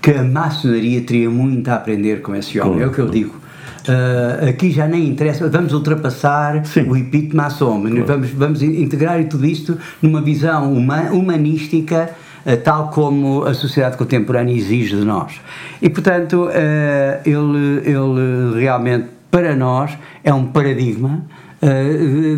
que 0.00 0.12
a 0.12 0.22
maçonaria 0.22 1.00
teria 1.00 1.28
muito 1.28 1.68
a 1.68 1.74
aprender 1.74 2.22
com 2.22 2.34
esse 2.36 2.60
homem, 2.60 2.82
é 2.82 2.86
o 2.86 2.92
que 2.92 3.00
eu 3.00 3.08
digo 3.08 3.45
Uh, 3.88 4.48
aqui 4.48 4.72
já 4.72 4.88
nem 4.88 5.06
interessa, 5.06 5.48
vamos 5.48 5.72
ultrapassar 5.72 6.66
Sim. 6.66 6.88
o 6.88 6.96
epítome 6.96 7.36
maçom, 7.36 7.82
claro. 7.82 8.04
vamos, 8.04 8.30
vamos 8.30 8.62
integrar 8.62 9.22
tudo 9.28 9.46
isto 9.46 9.78
numa 10.02 10.20
visão 10.20 10.72
uma, 10.72 11.02
humanística, 11.12 12.10
uh, 12.44 12.56
tal 12.56 12.90
como 12.90 13.44
a 13.44 13.54
sociedade 13.54 13.96
contemporânea 13.96 14.52
exige 14.52 14.96
de 14.96 15.04
nós. 15.04 15.40
E, 15.80 15.88
portanto, 15.88 16.46
uh, 16.46 16.50
ele, 17.24 17.88
ele 17.88 18.60
realmente, 18.60 19.06
para 19.30 19.54
nós, 19.54 19.96
é 20.24 20.34
um 20.34 20.46
paradigma 20.46 21.24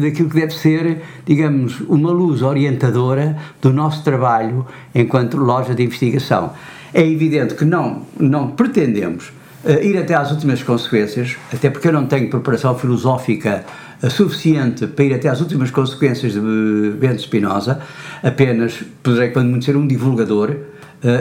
daquilo 0.01 0.31
que 0.31 0.37
deve 0.37 0.55
ser, 0.55 1.03
digamos, 1.27 1.81
uma 1.89 2.11
luz 2.11 2.41
orientadora 2.41 3.37
do 3.61 3.73
nosso 3.73 4.05
trabalho 4.05 4.65
enquanto 4.95 5.37
loja 5.37 5.75
de 5.75 5.83
investigação. 5.83 6.53
É 6.95 7.03
evidente 7.05 7.55
que 7.55 7.65
não, 7.65 8.03
não 8.19 8.51
pretendemos 8.53 9.33
ir 9.73 9.99
até 9.99 10.15
às 10.15 10.31
últimas 10.31 10.63
consequências, 10.63 11.37
até 11.53 11.71
porque 11.71 11.89
eu 11.89 11.93
não 11.93 12.07
tenho 12.07 12.31
preparação 12.31 12.79
filosófica 12.79 13.65
uh, 14.03 14.11
suficiente 14.11 14.87
para 14.87 15.05
ir 15.05 15.15
até 15.15 15.29
às 15.29 15.41
últimas 15.41 15.71
consequências 15.71 16.33
de 16.33 16.91
Bento 16.99 17.23
Spinoza, 17.23 17.81
apenas 18.23 18.83
poderei, 19.03 19.31
quando 19.31 19.51
muito, 19.51 19.65
ser 19.65 19.77
um 19.77 19.87
divulgador, 19.87 20.55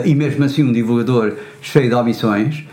e 0.04 0.12
mesmo 0.12 0.44
assim 0.44 0.64
um 0.64 0.72
divulgador 0.72 1.34
cheio 1.62 1.88
de 1.88 1.94
omissões, 1.94 2.64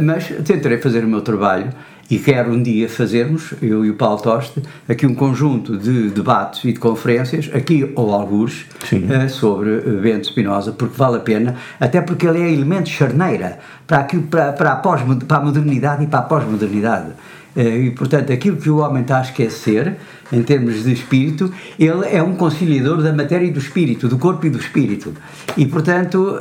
mas 0.00 0.28
tentarei 0.44 0.78
fazer 0.78 1.02
o 1.02 1.08
meu 1.08 1.20
trabalho 1.20 1.72
e 2.10 2.18
quero 2.18 2.52
um 2.52 2.62
dia 2.62 2.88
fazermos, 2.88 3.54
eu 3.60 3.84
e 3.84 3.90
o 3.90 3.94
Paulo 3.94 4.20
Toste, 4.20 4.62
aqui 4.88 5.06
um 5.06 5.14
conjunto 5.14 5.76
de 5.76 6.08
debates 6.10 6.64
e 6.64 6.72
de 6.72 6.78
conferências, 6.78 7.50
aqui 7.52 7.90
ou 7.96 8.12
alguns, 8.12 8.66
uh, 8.92 9.28
sobre 9.28 9.70
uh, 9.70 10.00
Bento 10.00 10.26
Spinoza, 10.26 10.72
porque 10.72 10.96
vale 10.96 11.16
a 11.16 11.20
pena, 11.20 11.56
até 11.80 12.00
porque 12.00 12.26
ele 12.26 12.40
é 12.40 12.52
elemento 12.52 12.88
charneira 12.88 13.58
para, 13.86 13.98
aquilo, 13.98 14.22
para, 14.22 14.52
para, 14.52 14.72
a, 14.72 14.76
pós, 14.76 15.00
para 15.26 15.38
a 15.38 15.40
modernidade 15.40 16.04
e 16.04 16.06
para 16.06 16.20
a 16.20 16.22
pós-modernidade. 16.22 17.12
Uh, 17.56 17.60
e, 17.60 17.90
portanto, 17.90 18.32
aquilo 18.32 18.56
que 18.56 18.68
o 18.68 18.78
homem 18.78 19.02
está 19.02 19.18
a 19.18 19.22
esquecer, 19.22 19.96
em 20.32 20.42
termos 20.42 20.84
de 20.84 20.92
espírito, 20.92 21.52
ele 21.78 22.06
é 22.06 22.22
um 22.22 22.34
conciliador 22.34 23.02
da 23.02 23.12
matéria 23.12 23.46
e 23.46 23.50
do 23.50 23.58
espírito, 23.58 24.08
do 24.08 24.18
corpo 24.18 24.46
e 24.46 24.50
do 24.50 24.58
espírito. 24.58 25.14
E, 25.56 25.64
portanto, 25.66 26.38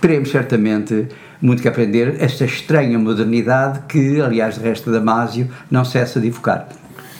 teremos 0.00 0.30
certamente 0.30 1.06
muito 1.40 1.62
que 1.62 1.68
aprender 1.68 2.16
esta 2.18 2.44
estranha 2.44 2.98
modernidade 2.98 3.80
que, 3.88 4.20
aliás, 4.20 4.56
de 4.56 4.62
resto 4.62 4.90
Damásio 4.90 5.48
não 5.70 5.84
cessa 5.84 6.20
de 6.20 6.28
evocar. 6.28 6.68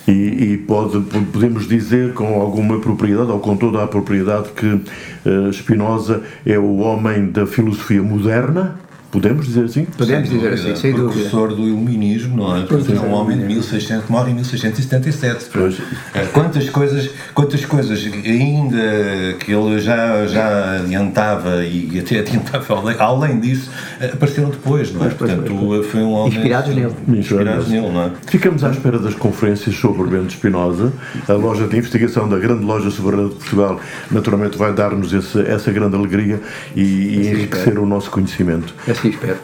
E, 0.07 0.53
e 0.53 0.59
pode, 0.59 1.01
podemos 1.33 1.69
dizer 1.69 2.15
com 2.15 2.41
alguma 2.41 2.81
propriedade, 2.81 3.31
ou 3.31 3.39
com 3.39 3.57
toda 3.57 3.83
a 3.83 3.87
propriedade, 3.87 4.51
que 4.51 4.67
uh, 4.67 5.53
Spinoza 5.53 6.23
é 6.45 6.59
o 6.59 6.79
homem 6.79 7.31
da 7.31 7.47
filosofia 7.47 8.03
moderna, 8.03 8.79
Podemos 9.11 9.47
dizer 9.47 9.65
assim? 9.65 9.85
Podemos 9.87 10.29
sem 10.29 10.39
dizer 10.39 10.51
dúvida. 10.51 10.71
assim, 10.73 10.81
sem 10.81 10.93
dúvida. 10.93 11.13
Professor 11.13 11.55
do 11.55 11.67
iluminismo, 11.67 12.37
não 12.37 12.57
é? 12.57 12.63
Porque 12.63 12.93
é 12.93 13.01
um 13.01 13.13
homem 13.13 13.37
de 13.37 13.45
1600, 13.45 14.07
que 14.07 14.13
morre 14.13 14.31
em 14.31 14.35
1677. 14.35 15.47
Pois. 15.53 15.79
É, 16.15 16.25
quantas 16.27 16.71
coisas, 16.71 17.11
quantas 17.35 17.65
coisas 17.65 18.09
ainda 18.25 19.35
que 19.41 19.53
ele 19.53 19.81
já, 19.81 20.27
já 20.27 20.77
adiantava 20.77 21.65
e 21.65 21.99
até 21.99 22.21
adiantava 22.21 22.75
além, 22.79 22.97
além 22.99 23.41
disso, 23.41 23.71
apareceram 24.01 24.51
depois, 24.51 24.93
não 24.93 25.05
é? 25.05 25.09
Pois, 25.09 25.31
Portanto, 25.31 25.57
pois, 25.59 25.87
foi 25.87 26.01
um 26.01 26.13
homem... 26.13 26.37
Inspirados 26.37 26.75
nele. 26.75 26.95
Inspirados 27.09 27.69
nele, 27.69 27.89
não 27.89 28.03
é? 28.05 28.11
Ficamos 28.27 28.63
à 28.63 28.71
espera 28.71 28.99
das 28.99 29.15
conferências 29.15 29.75
sobre 29.75 30.09
Bento 30.09 30.31
Espinosa. 30.31 30.93
A 31.29 31.33
loja 31.33 31.67
de 31.67 31.77
investigação 31.77 32.29
da 32.29 32.39
grande 32.39 32.65
loja 32.65 32.91
soberana 32.91 33.29
de 33.29 33.35
Portugal 33.35 33.81
naturalmente 34.11 34.57
vai 34.57 34.73
dar-nos 34.73 35.13
essa 35.13 35.73
grande 35.73 35.97
alegria 35.97 36.41
e, 36.77 36.81
e 36.83 37.29
enriquecer 37.29 37.79
o 37.79 37.87
nosso 37.87 38.11
conhecimento. 38.11 38.73
É 38.87 39.00
assim 39.01 39.09
espero. 39.11 39.39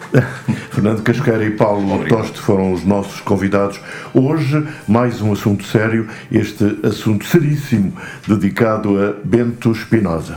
Fernando 0.71 1.03
Casqueira 1.03 1.45
e 1.45 1.51
Paulo 1.53 1.95
Obrigado. 1.95 2.21
Toste 2.21 2.41
foram 2.41 2.73
os 2.73 2.85
nossos 2.85 3.21
convidados. 3.21 3.81
Hoje, 4.13 4.67
mais 4.87 5.21
um 5.21 5.33
assunto 5.33 5.65
sério, 5.65 6.07
este 6.31 6.79
assunto 6.83 7.25
seríssimo 7.25 7.93
dedicado 8.29 9.03
a 9.03 9.15
Bento 9.25 9.73
Espinosa. 9.73 10.37